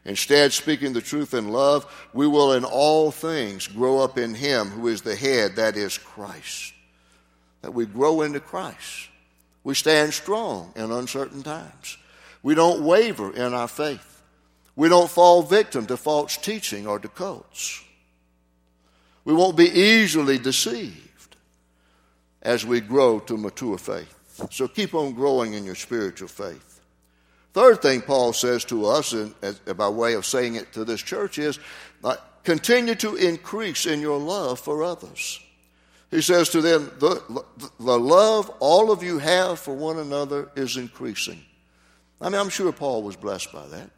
Instead, 0.06 0.52
speaking 0.52 0.92
the 0.92 1.02
truth 1.02 1.34
in 1.34 1.50
love, 1.50 1.86
we 2.13 2.28
will 2.28 2.54
in 2.54 2.66
all 2.66 3.10
things 3.10 3.68
grow 3.68 4.00
up 4.00 4.18
in 4.18 4.36
Him 4.36 4.68
who 4.70 4.88
is 4.88 5.02
the 5.02 5.16
head, 5.16 5.56
that 5.56 5.78
is 5.78 5.98
Christ. 5.98 6.74
That 7.62 7.74
we 7.74 7.86
grow 7.86 8.22
into 8.22 8.42
Christ. 8.42 9.10
We 9.63 9.76
stand 9.76 10.13
strong 10.13 10.74
in 10.76 10.92
uncertain 10.92 11.42
times. 11.42 11.98
We 12.42 12.56
don't 12.56 12.84
waver 12.84 13.34
in 13.34 13.54
our 13.54 13.70
faith. 13.70 14.22
We 14.76 14.89
don't 14.89 15.10
fall 15.10 15.42
victim 15.42 15.86
to 15.86 15.96
false 15.96 16.36
teaching 16.36 16.86
or 16.86 17.00
to 17.00 17.08
cults. 17.08 17.82
We 19.24 19.34
won't 19.34 19.56
be 19.56 19.70
easily 19.70 20.38
deceived 20.38 21.38
as 22.42 22.66
we 22.66 22.82
grow 22.82 23.20
to 23.22 23.38
mature 23.38 23.78
faith. 23.78 24.50
So 24.52 24.68
keep 24.68 24.94
on 24.94 25.13
growing 25.13 25.54
in 25.54 25.63
your 25.63 25.76
spiritual 25.76 26.28
faith. 26.28 26.72
Third 27.54 27.82
thing 27.82 28.02
Paul 28.02 28.34
says 28.34 28.66
to 28.66 28.88
us, 28.88 29.13
and 29.13 29.34
by 29.78 29.88
way 29.89 30.13
of 30.16 30.26
saying 30.26 30.56
it 30.56 30.74
to 30.74 30.84
this 30.84 31.02
church, 31.02 31.38
is 31.38 31.60
uh, 32.04 32.16
continue 32.44 32.96
to 32.96 33.16
increase 33.16 33.86
in 33.86 34.02
your 34.02 34.20
love 34.20 34.60
for 34.60 34.84
others. 34.84 35.39
He 36.10 36.22
says 36.22 36.50
to 36.50 36.62
them, 36.62 36.92
the, 37.00 37.44
the 37.80 38.00
love 38.00 38.50
all 38.60 38.92
of 38.92 39.04
you 39.04 39.20
have 39.20 39.60
for 39.60 39.76
one 39.76 40.00
another 40.00 40.50
is 40.56 40.78
increasing. 40.78 41.44
I 42.22 42.30
mean, 42.30 42.39
I'm 42.39 42.50
sure 42.50 42.72
Paul 42.72 43.04
was 43.04 43.16
blessed 43.16 43.52
by 43.52 43.68
that. 43.68 43.89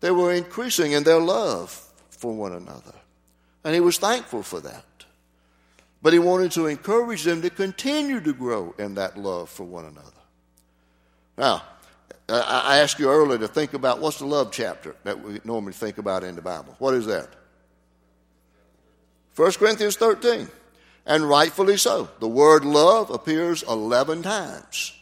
They 0.00 0.10
were 0.10 0.32
increasing 0.32 0.92
in 0.92 1.04
their 1.04 1.20
love 1.20 1.70
for 2.10 2.32
one 2.34 2.52
another. 2.52 2.94
And 3.64 3.74
he 3.74 3.80
was 3.80 3.98
thankful 3.98 4.42
for 4.42 4.60
that. 4.60 4.84
But 6.02 6.12
he 6.12 6.18
wanted 6.18 6.52
to 6.52 6.66
encourage 6.66 7.24
them 7.24 7.42
to 7.42 7.50
continue 7.50 8.20
to 8.20 8.32
grow 8.32 8.74
in 8.78 8.94
that 8.94 9.16
love 9.16 9.48
for 9.48 9.64
one 9.64 9.84
another. 9.84 10.10
Now, 11.38 11.62
I 12.28 12.78
asked 12.78 12.98
you 12.98 13.10
earlier 13.10 13.38
to 13.38 13.48
think 13.48 13.74
about 13.74 14.00
what's 14.00 14.18
the 14.18 14.26
love 14.26 14.52
chapter 14.52 14.94
that 15.04 15.20
we 15.20 15.40
normally 15.44 15.72
think 15.72 15.98
about 15.98 16.24
in 16.24 16.36
the 16.36 16.42
Bible. 16.42 16.74
What 16.78 16.94
is 16.94 17.06
that? 17.06 17.28
1 19.36 19.52
Corinthians 19.52 19.96
13. 19.96 20.48
And 21.04 21.28
rightfully 21.28 21.76
so. 21.76 22.08
The 22.20 22.28
word 22.28 22.64
love 22.64 23.10
appears 23.10 23.62
11 23.64 24.22
times. 24.22 24.94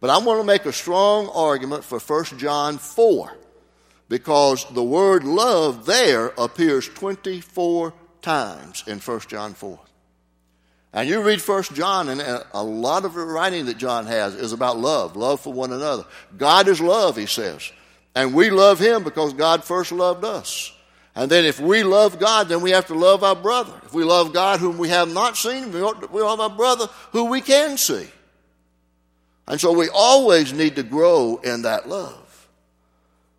But 0.00 0.10
I 0.10 0.18
want 0.18 0.40
to 0.40 0.44
make 0.44 0.66
a 0.66 0.72
strong 0.72 1.28
argument 1.34 1.84
for 1.84 1.98
1 1.98 2.38
John 2.38 2.78
4 2.78 3.36
because 4.08 4.64
the 4.72 4.82
word 4.82 5.24
love 5.24 5.86
there 5.86 6.28
appears 6.38 6.88
24 6.88 7.92
times 8.22 8.84
in 8.86 8.98
1 8.98 9.20
John 9.28 9.54
4. 9.54 9.78
And 10.98 11.08
you 11.08 11.22
read 11.22 11.40
First 11.40 11.74
John, 11.74 12.08
and 12.08 12.20
uh, 12.20 12.42
a 12.52 12.64
lot 12.64 13.04
of 13.04 13.14
the 13.14 13.24
writing 13.24 13.66
that 13.66 13.78
John 13.78 14.06
has 14.06 14.34
is 14.34 14.52
about 14.52 14.80
love, 14.80 15.14
love 15.14 15.40
for 15.40 15.52
one 15.52 15.72
another. 15.72 16.04
God 16.36 16.66
is 16.66 16.80
love, 16.80 17.16
he 17.16 17.26
says. 17.26 17.70
And 18.16 18.34
we 18.34 18.50
love 18.50 18.80
him 18.80 19.04
because 19.04 19.32
God 19.32 19.62
first 19.62 19.92
loved 19.92 20.24
us. 20.24 20.72
And 21.14 21.30
then 21.30 21.44
if 21.44 21.60
we 21.60 21.84
love 21.84 22.18
God, 22.18 22.48
then 22.48 22.62
we 22.62 22.72
have 22.72 22.88
to 22.88 22.96
love 22.96 23.22
our 23.22 23.36
brother. 23.36 23.80
If 23.84 23.94
we 23.94 24.02
love 24.02 24.32
God 24.32 24.58
whom 24.58 24.76
we 24.76 24.88
have 24.88 25.08
not 25.08 25.36
seen, 25.36 25.70
we 25.70 25.80
love 25.80 26.40
our 26.40 26.50
brother 26.50 26.88
who 27.12 27.26
we 27.26 27.42
can 27.42 27.78
see. 27.78 28.08
And 29.46 29.60
so 29.60 29.70
we 29.70 29.88
always 29.94 30.52
need 30.52 30.74
to 30.74 30.82
grow 30.82 31.36
in 31.44 31.62
that 31.62 31.88
love. 31.88 32.48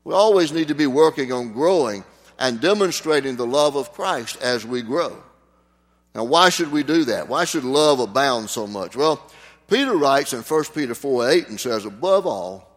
We 0.06 0.14
always 0.14 0.54
need 0.54 0.70
to 0.70 0.76
be 0.76 0.88
working 0.88 1.34
on 1.34 1.52
growing 1.52 2.06
and 2.40 2.62
demonstrating 2.62 3.36
the 3.36 3.46
love 3.46 3.76
of 3.76 3.92
Christ 3.92 4.42
as 4.42 4.66
we 4.66 4.82
grow. 4.82 5.22
Now, 6.16 6.24
why 6.24 6.50
should 6.50 6.72
we 6.72 6.84
do 6.84 7.06
that? 7.06 7.28
Why 7.28 7.46
should 7.46 7.64
love 7.64 8.00
abound 8.00 8.50
so 8.50 8.66
much? 8.66 8.96
Well, 8.96 9.30
Peter 9.68 9.96
writes 9.96 10.34
in 10.34 10.42
1 10.42 10.64
Peter 10.74 10.96
4 10.96 11.30
8 11.30 11.50
and 11.50 11.60
says, 11.60 11.86
Above 11.86 12.26
all, 12.26 12.68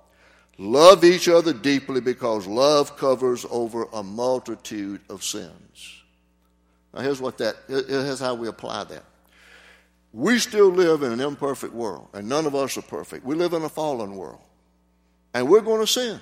love 0.59 1.05
each 1.05 1.29
other 1.29 1.53
deeply 1.53 2.01
because 2.01 2.47
love 2.47 2.97
covers 2.97 3.47
over 3.51 3.89
a 3.93 4.03
multitude 4.03 5.01
of 5.09 5.25
sins. 5.25 6.03
Now, 6.93 7.01
here's 7.01 7.21
what 7.21 7.39
that, 7.39 7.57
here's 7.69 8.21
how 8.21 8.35
we 8.35 8.49
apply 8.49 8.85
that. 8.85 9.05
We 10.13 10.39
still 10.39 10.69
live 10.69 11.03
in 11.03 11.13
an 11.13 11.21
imperfect 11.21 11.73
world, 11.73 12.09
and 12.13 12.29
none 12.29 12.45
of 12.45 12.55
us 12.55 12.77
are 12.77 12.83
perfect. 12.83 13.25
We 13.25 13.35
live 13.35 13.55
in 13.55 13.63
a 13.63 13.69
fallen 13.71 14.15
world, 14.15 14.41
and 15.33 15.49
we're 15.49 15.63
going 15.63 15.81
to 15.81 15.87
sin. 15.87 16.21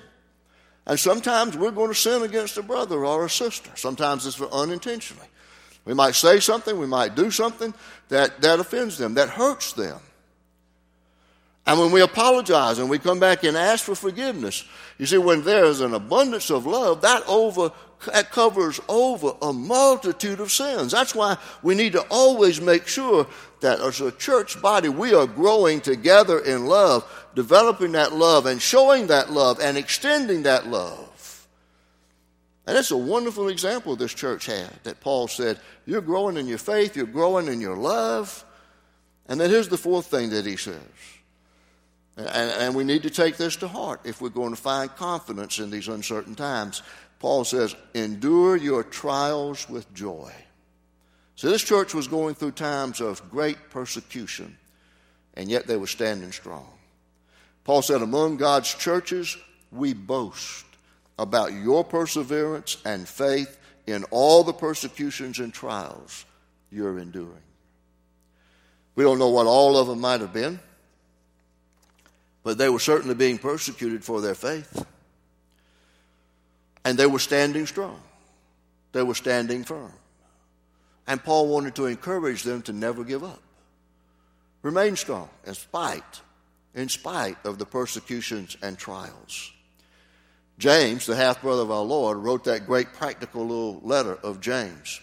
And 0.87 0.97
sometimes 0.97 1.57
we're 1.57 1.71
going 1.71 1.89
to 1.89 1.95
sin 1.95 2.23
against 2.23 2.57
a 2.57 2.63
brother 2.63 3.05
or 3.05 3.25
a 3.25 3.29
sister. 3.29 3.69
Sometimes 3.75 4.25
it's 4.25 4.41
unintentionally. 4.41 5.27
We 5.85 5.93
might 5.93 6.15
say 6.15 6.39
something, 6.39 6.77
we 6.77 6.87
might 6.87 7.15
do 7.15 7.31
something 7.31 7.73
that, 8.09 8.41
that 8.41 8.59
offends 8.59 8.97
them, 8.97 9.15
that 9.15 9.29
hurts 9.29 9.73
them. 9.73 9.99
And 11.65 11.79
when 11.79 11.91
we 11.91 12.01
apologize 12.01 12.79
and 12.79 12.89
we 12.89 12.99
come 12.99 13.19
back 13.19 13.43
and 13.43 13.55
ask 13.55 13.85
for 13.85 13.95
forgiveness, 13.95 14.65
you 14.97 15.05
see, 15.05 15.17
when 15.17 15.43
there's 15.43 15.79
an 15.79 15.93
abundance 15.93 16.49
of 16.49 16.65
love, 16.65 17.01
that 17.01 17.23
over 17.27 17.71
that 18.07 18.31
covers 18.31 18.79
over 18.89 19.33
a 19.41 19.53
multitude 19.53 20.39
of 20.39 20.51
sins. 20.51 20.91
That's 20.91 21.13
why 21.13 21.37
we 21.61 21.75
need 21.75 21.93
to 21.93 22.01
always 22.09 22.59
make 22.59 22.87
sure 22.87 23.27
that 23.61 23.79
as 23.79 24.01
a 24.01 24.11
church 24.11 24.61
body, 24.61 24.89
we 24.89 25.13
are 25.13 25.27
growing 25.27 25.81
together 25.81 26.39
in 26.39 26.65
love, 26.65 27.07
developing 27.35 27.91
that 27.93 28.13
love 28.13 28.45
and 28.45 28.61
showing 28.61 29.07
that 29.07 29.31
love 29.31 29.59
and 29.59 29.77
extending 29.77 30.43
that 30.43 30.67
love. 30.67 31.10
And 32.71 32.77
it's 32.77 32.91
a 32.91 32.95
wonderful 32.95 33.49
example 33.49 33.97
this 33.97 34.13
church 34.13 34.45
had 34.45 34.69
that 34.83 35.01
Paul 35.01 35.27
said, 35.27 35.59
You're 35.85 35.99
growing 35.99 36.37
in 36.37 36.47
your 36.47 36.57
faith, 36.57 36.95
you're 36.95 37.05
growing 37.05 37.49
in 37.49 37.59
your 37.59 37.75
love. 37.75 38.45
And 39.27 39.41
then 39.41 39.49
here's 39.49 39.67
the 39.67 39.77
fourth 39.77 40.05
thing 40.05 40.29
that 40.29 40.45
he 40.45 40.55
says. 40.55 40.79
And, 42.15 42.29
and, 42.29 42.73
we 42.73 42.85
need 42.85 43.03
to 43.03 43.09
take 43.09 43.35
this 43.35 43.57
to 43.57 43.67
heart 43.67 43.99
if 44.05 44.21
we're 44.21 44.29
going 44.29 44.51
to 44.51 44.61
find 44.61 44.89
confidence 44.95 45.59
in 45.59 45.69
these 45.69 45.89
uncertain 45.89 46.33
times. 46.33 46.81
Paul 47.19 47.43
says, 47.43 47.75
Endure 47.93 48.55
your 48.55 48.85
trials 48.85 49.67
with 49.67 49.93
joy. 49.93 50.31
So 51.35 51.49
this 51.49 51.63
church 51.63 51.93
was 51.93 52.07
going 52.07 52.35
through 52.35 52.51
times 52.51 53.01
of 53.01 53.29
great 53.29 53.69
persecution, 53.69 54.55
and 55.33 55.49
yet 55.49 55.67
they 55.67 55.75
were 55.75 55.87
standing 55.87 56.31
strong. 56.31 56.71
Paul 57.65 57.81
said, 57.81 58.01
Among 58.01 58.37
God's 58.37 58.73
churches, 58.73 59.35
we 59.73 59.93
boast 59.93 60.70
about 61.21 61.53
your 61.53 61.83
perseverance 61.83 62.77
and 62.83 63.07
faith 63.07 63.59
in 63.85 64.03
all 64.05 64.43
the 64.43 64.53
persecutions 64.53 65.37
and 65.37 65.53
trials 65.53 66.25
you're 66.71 66.97
enduring. 66.97 67.43
We 68.95 69.03
don't 69.03 69.19
know 69.19 69.29
what 69.29 69.45
all 69.45 69.77
of 69.77 69.87
them 69.87 70.01
might 70.01 70.21
have 70.21 70.33
been, 70.33 70.59
but 72.43 72.57
they 72.57 72.69
were 72.69 72.79
certainly 72.79 73.13
being 73.13 73.37
persecuted 73.37 74.03
for 74.03 74.19
their 74.19 74.33
faith. 74.33 74.83
And 76.83 76.97
they 76.97 77.05
were 77.05 77.19
standing 77.19 77.67
strong, 77.67 78.01
they 78.91 79.03
were 79.03 79.15
standing 79.15 79.63
firm. 79.63 79.93
And 81.07 81.23
Paul 81.23 81.49
wanted 81.49 81.75
to 81.75 81.85
encourage 81.85 82.41
them 82.41 82.63
to 82.63 82.73
never 82.73 83.03
give 83.03 83.23
up. 83.23 83.41
Remain 84.63 84.95
strong 84.95 85.29
in 85.45 85.53
spite, 85.53 86.21
in 86.73 86.89
spite 86.89 87.37
of 87.43 87.59
the 87.59 87.65
persecutions 87.65 88.57
and 88.63 88.75
trials. 88.77 89.51
James, 90.61 91.07
the 91.07 91.15
half 91.15 91.41
brother 91.41 91.63
of 91.63 91.71
our 91.71 91.81
Lord, 91.81 92.19
wrote 92.19 92.43
that 92.43 92.67
great 92.67 92.93
practical 92.93 93.41
little 93.41 93.81
letter 93.83 94.13
of 94.21 94.39
James. 94.39 95.01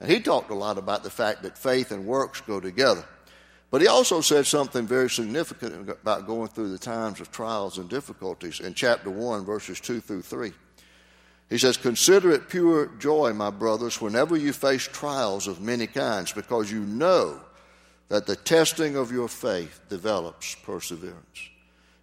And 0.00 0.10
he 0.10 0.20
talked 0.20 0.50
a 0.50 0.54
lot 0.54 0.76
about 0.76 1.02
the 1.02 1.08
fact 1.08 1.42
that 1.44 1.56
faith 1.56 1.92
and 1.92 2.04
works 2.04 2.42
go 2.42 2.60
together. 2.60 3.02
But 3.70 3.80
he 3.80 3.86
also 3.86 4.20
said 4.20 4.44
something 4.44 4.86
very 4.86 5.08
significant 5.08 5.88
about 5.88 6.26
going 6.26 6.48
through 6.48 6.72
the 6.72 6.78
times 6.78 7.22
of 7.22 7.32
trials 7.32 7.78
and 7.78 7.88
difficulties 7.88 8.60
in 8.60 8.74
chapter 8.74 9.08
1, 9.08 9.46
verses 9.46 9.80
2 9.80 10.00
through 10.00 10.20
3. 10.20 10.52
He 11.48 11.56
says, 11.56 11.78
Consider 11.78 12.30
it 12.32 12.50
pure 12.50 12.88
joy, 12.98 13.32
my 13.32 13.48
brothers, 13.48 13.98
whenever 13.98 14.36
you 14.36 14.52
face 14.52 14.82
trials 14.82 15.48
of 15.48 15.62
many 15.62 15.86
kinds, 15.86 16.32
because 16.32 16.70
you 16.70 16.80
know 16.80 17.40
that 18.08 18.26
the 18.26 18.36
testing 18.36 18.96
of 18.96 19.10
your 19.10 19.28
faith 19.28 19.80
develops 19.88 20.54
perseverance. 20.54 21.48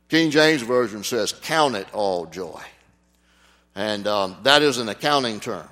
King 0.07 0.31
James 0.31 0.63
Version 0.63 1.03
says, 1.03 1.33
Count 1.33 1.75
it 1.75 1.87
all 1.93 2.25
joy. 2.25 2.63
And 3.79 4.07
um, 4.07 4.35
that 4.43 4.61
is 4.61 4.77
an 4.77 4.89
accounting 4.89 5.39
term. 5.39 5.65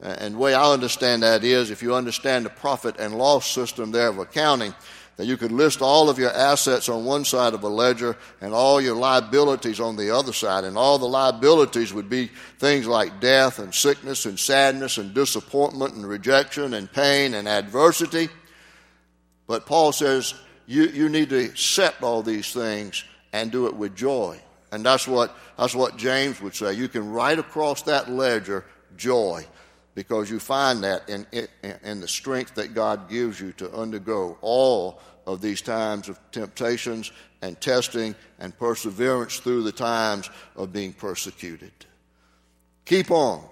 And 0.00 0.36
the 0.36 0.38
way 0.38 0.54
I 0.54 0.72
understand 0.72 1.22
that 1.22 1.44
is 1.44 1.70
if 1.70 1.82
you 1.82 1.94
understand 1.94 2.46
the 2.46 2.50
profit 2.50 2.96
and 2.98 3.14
loss 3.14 3.46
system 3.46 3.92
there 3.92 4.08
of 4.08 4.18
accounting, 4.18 4.74
that 5.18 5.26
you 5.26 5.36
could 5.36 5.52
list 5.52 5.82
all 5.82 6.08
of 6.08 6.18
your 6.18 6.32
assets 6.32 6.88
on 6.88 7.04
one 7.04 7.26
side 7.26 7.52
of 7.52 7.62
a 7.62 7.68
ledger 7.68 8.16
and 8.40 8.54
all 8.54 8.80
your 8.80 8.96
liabilities 8.96 9.80
on 9.80 9.96
the 9.96 10.16
other 10.16 10.32
side. 10.32 10.64
And 10.64 10.78
all 10.78 10.96
the 10.96 11.04
liabilities 11.04 11.92
would 11.92 12.08
be 12.08 12.30
things 12.58 12.86
like 12.86 13.20
death 13.20 13.58
and 13.58 13.74
sickness 13.74 14.24
and 14.24 14.40
sadness 14.40 14.96
and 14.96 15.12
disappointment 15.12 15.92
and 15.92 16.08
rejection 16.08 16.72
and 16.72 16.90
pain 16.90 17.34
and 17.34 17.46
adversity. 17.46 18.30
But 19.46 19.66
Paul 19.66 19.92
says 19.92 20.32
you, 20.66 20.84
you 20.84 21.10
need 21.10 21.28
to 21.28 21.44
accept 21.44 22.02
all 22.02 22.22
these 22.22 22.50
things 22.50 23.04
and 23.34 23.52
do 23.52 23.66
it 23.66 23.76
with 23.76 23.94
joy. 23.94 24.40
And 24.72 24.84
that's 24.84 25.06
what, 25.06 25.36
that's 25.56 25.74
what 25.74 25.96
James 25.96 26.40
would 26.40 26.54
say. 26.54 26.72
You 26.72 26.88
can 26.88 27.10
write 27.10 27.38
across 27.38 27.82
that 27.82 28.10
ledger 28.10 28.64
joy 28.96 29.46
because 29.94 30.30
you 30.30 30.38
find 30.38 30.84
that 30.84 31.08
in, 31.08 31.26
in, 31.32 31.48
in, 31.82 32.00
the 32.00 32.08
strength 32.08 32.54
that 32.56 32.74
God 32.74 33.08
gives 33.08 33.40
you 33.40 33.52
to 33.52 33.72
undergo 33.72 34.36
all 34.42 35.00
of 35.26 35.40
these 35.40 35.62
times 35.62 36.08
of 36.08 36.18
temptations 36.32 37.12
and 37.42 37.58
testing 37.60 38.14
and 38.38 38.56
perseverance 38.58 39.38
through 39.38 39.62
the 39.62 39.72
times 39.72 40.28
of 40.54 40.72
being 40.72 40.92
persecuted. 40.92 41.72
Keep 42.84 43.10
on. 43.10 43.42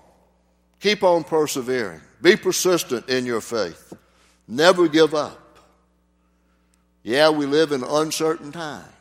Keep 0.81 1.03
on 1.03 1.25
persevering. 1.25 2.03
Be 2.21 2.37
persistent 2.37 3.09
in 3.09 3.25
your 3.25 3.41
faith. 3.41 3.93
Never 4.47 4.87
give 4.87 5.15
up. 5.15 5.41
Yeah, 7.03 7.31
we 7.31 7.47
live 7.47 7.73
in 7.73 7.83
uncertain 7.83 8.53
times. 8.53 8.94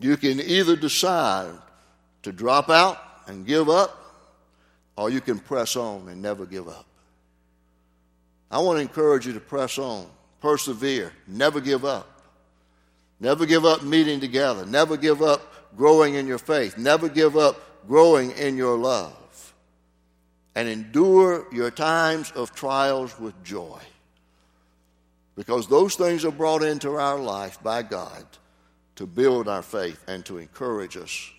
You 0.00 0.16
can 0.16 0.40
either 0.40 0.76
decide 0.76 1.52
to 2.22 2.32
drop 2.32 2.70
out 2.70 2.98
and 3.26 3.46
give 3.46 3.68
up 3.68 3.96
or 4.96 5.10
you 5.10 5.20
can 5.20 5.38
press 5.38 5.76
on 5.76 6.08
and 6.08 6.20
never 6.22 6.46
give 6.46 6.68
up. 6.68 6.86
I 8.50 8.58
want 8.58 8.78
to 8.78 8.82
encourage 8.82 9.26
you 9.26 9.34
to 9.34 9.40
press 9.40 9.78
on, 9.78 10.06
persevere, 10.40 11.12
never 11.26 11.60
give 11.60 11.84
up. 11.84 12.20
Never 13.20 13.44
give 13.44 13.66
up 13.66 13.82
meeting 13.82 14.18
together. 14.18 14.64
Never 14.64 14.96
give 14.96 15.20
up 15.20 15.76
growing 15.76 16.14
in 16.14 16.26
your 16.26 16.38
faith. 16.38 16.78
Never 16.78 17.08
give 17.08 17.36
up 17.36 17.86
growing 17.86 18.30
in 18.32 18.56
your 18.56 18.78
love. 18.78 19.54
And 20.54 20.66
endure 20.66 21.46
your 21.52 21.70
times 21.70 22.32
of 22.32 22.54
trials 22.54 23.18
with 23.20 23.44
joy. 23.44 23.78
Because 25.36 25.68
those 25.68 25.94
things 25.94 26.24
are 26.24 26.32
brought 26.32 26.62
into 26.62 26.96
our 26.96 27.18
life 27.18 27.62
by 27.62 27.82
God 27.82 28.24
to 28.96 29.06
build 29.06 29.48
our 29.48 29.62
faith 29.62 30.02
and 30.08 30.24
to 30.26 30.38
encourage 30.38 30.96
us 30.96 31.30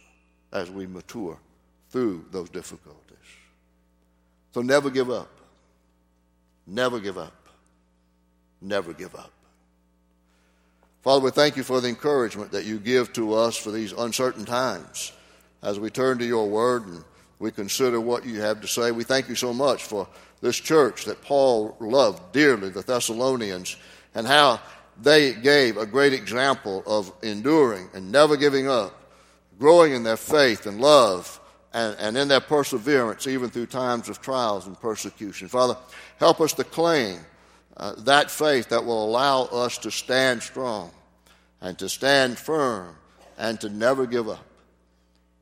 as 0.51 0.69
we 0.69 0.87
mature 0.87 1.37
through 1.89 2.25
those 2.31 2.49
difficulties. 2.49 2.97
So 4.53 4.61
never 4.61 4.89
give 4.89 5.09
up. 5.09 5.29
Never 6.67 6.99
give 6.99 7.17
up. 7.17 7.33
Never 8.61 8.93
give 8.93 9.15
up. 9.15 9.31
Father, 11.01 11.25
we 11.25 11.31
thank 11.31 11.57
you 11.57 11.63
for 11.63 11.81
the 11.81 11.89
encouragement 11.89 12.51
that 12.51 12.65
you 12.65 12.77
give 12.77 13.11
to 13.13 13.33
us 13.33 13.57
for 13.57 13.71
these 13.71 13.91
uncertain 13.91 14.45
times. 14.45 15.11
As 15.63 15.79
we 15.79 15.89
turn 15.89 16.19
to 16.19 16.25
your 16.25 16.47
word 16.47 16.85
and 16.85 17.03
we 17.39 17.51
consider 17.51 17.99
what 17.99 18.25
you 18.25 18.41
have 18.41 18.61
to 18.61 18.67
say, 18.67 18.91
we 18.91 19.03
thank 19.03 19.27
you 19.27 19.35
so 19.35 19.53
much 19.53 19.83
for 19.83 20.07
this 20.41 20.57
church 20.57 21.05
that 21.05 21.23
Paul 21.23 21.75
loved 21.79 22.31
dearly, 22.33 22.69
the 22.69 22.83
Thessalonians, 22.83 23.75
and 24.13 24.27
how 24.27 24.59
they 25.01 25.33
gave 25.33 25.77
a 25.77 25.85
great 25.85 26.13
example 26.13 26.83
of 26.85 27.11
enduring 27.21 27.89
and 27.93 28.11
never 28.11 28.37
giving 28.37 28.67
up, 28.67 28.93
growing 29.59 29.93
in 29.93 30.03
their 30.03 30.17
faith 30.17 30.65
and 30.65 30.81
love, 30.81 31.39
and, 31.73 31.95
and 31.99 32.17
in 32.17 32.27
their 32.27 32.41
perseverance, 32.41 33.27
even 33.27 33.49
through 33.49 33.67
times 33.67 34.09
of 34.09 34.21
trials 34.21 34.67
and 34.67 34.79
persecution. 34.79 35.47
Father, 35.47 35.77
help 36.17 36.41
us 36.41 36.53
to 36.53 36.63
claim 36.63 37.19
uh, 37.77 37.93
that 37.99 38.29
faith 38.29 38.69
that 38.69 38.83
will 38.83 39.05
allow 39.05 39.43
us 39.43 39.77
to 39.79 39.91
stand 39.91 40.43
strong 40.43 40.91
and 41.61 41.77
to 41.79 41.87
stand 41.87 42.37
firm 42.37 42.95
and 43.37 43.59
to 43.61 43.69
never 43.69 44.05
give 44.05 44.27
up. 44.27 44.45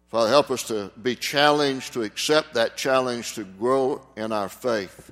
Father, 0.10 0.30
help 0.30 0.50
us 0.50 0.64
to 0.64 0.92
be 1.02 1.16
challenged, 1.16 1.94
to 1.94 2.02
accept 2.02 2.56
that 2.56 2.76
challenge, 2.76 3.36
to 3.36 3.44
grow 3.44 4.02
in 4.16 4.32
our 4.32 4.50
faith, 4.50 5.12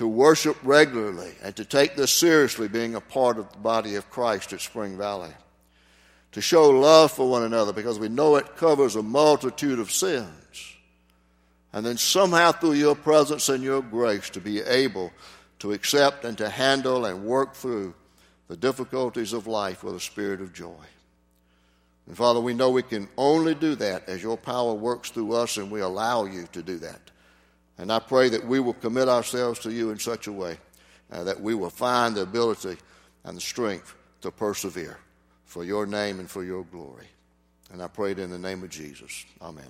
to 0.00 0.08
worship 0.08 0.56
regularly, 0.62 1.30
and 1.42 1.54
to 1.54 1.62
take 1.62 1.94
this 1.94 2.10
seriously, 2.10 2.68
being 2.68 2.94
a 2.94 3.02
part 3.02 3.36
of 3.36 3.52
the 3.52 3.58
body 3.58 3.96
of 3.96 4.10
Christ 4.10 4.50
at 4.54 4.62
Spring 4.62 4.96
Valley 4.96 5.28
to 6.32 6.40
show 6.40 6.70
love 6.70 7.12
for 7.12 7.28
one 7.28 7.42
another 7.42 7.74
because 7.74 7.98
we 7.98 8.08
know 8.08 8.36
it 8.36 8.56
covers 8.56 8.96
a 8.96 9.02
multitude 9.02 9.78
of 9.78 9.90
sins. 9.90 10.74
And 11.74 11.84
then 11.84 11.98
somehow 11.98 12.52
through 12.52 12.72
your 12.72 12.94
presence 12.94 13.50
and 13.50 13.62
your 13.62 13.82
grace 13.82 14.30
to 14.30 14.40
be 14.40 14.62
able 14.62 15.12
to 15.58 15.72
accept 15.72 16.24
and 16.24 16.38
to 16.38 16.48
handle 16.48 17.04
and 17.04 17.26
work 17.26 17.52
through 17.52 17.92
the 18.48 18.56
difficulties 18.56 19.34
of 19.34 19.46
life 19.46 19.84
with 19.84 19.96
a 19.96 20.00
spirit 20.00 20.40
of 20.40 20.54
joy. 20.54 20.82
And 22.06 22.16
Father, 22.16 22.40
we 22.40 22.54
know 22.54 22.70
we 22.70 22.84
can 22.84 23.06
only 23.18 23.54
do 23.54 23.74
that 23.74 24.08
as 24.08 24.22
your 24.22 24.38
power 24.38 24.72
works 24.72 25.10
through 25.10 25.34
us 25.34 25.58
and 25.58 25.70
we 25.70 25.80
allow 25.80 26.24
you 26.24 26.48
to 26.52 26.62
do 26.62 26.78
that. 26.78 27.10
And 27.80 27.90
I 27.90 27.98
pray 27.98 28.28
that 28.28 28.46
we 28.46 28.60
will 28.60 28.74
commit 28.74 29.08
ourselves 29.08 29.58
to 29.60 29.72
you 29.72 29.88
in 29.88 29.98
such 29.98 30.26
a 30.26 30.32
way 30.32 30.58
uh, 31.10 31.24
that 31.24 31.40
we 31.40 31.54
will 31.54 31.70
find 31.70 32.14
the 32.14 32.20
ability 32.20 32.76
and 33.24 33.34
the 33.34 33.40
strength 33.40 33.94
to 34.20 34.30
persevere 34.30 34.98
for 35.46 35.64
your 35.64 35.86
name 35.86 36.20
and 36.20 36.30
for 36.30 36.44
your 36.44 36.64
glory. 36.64 37.06
And 37.72 37.82
I 37.82 37.88
pray 37.88 38.10
it 38.10 38.18
in 38.18 38.28
the 38.28 38.38
name 38.38 38.62
of 38.62 38.68
Jesus. 38.68 39.24
Amen. 39.40 39.64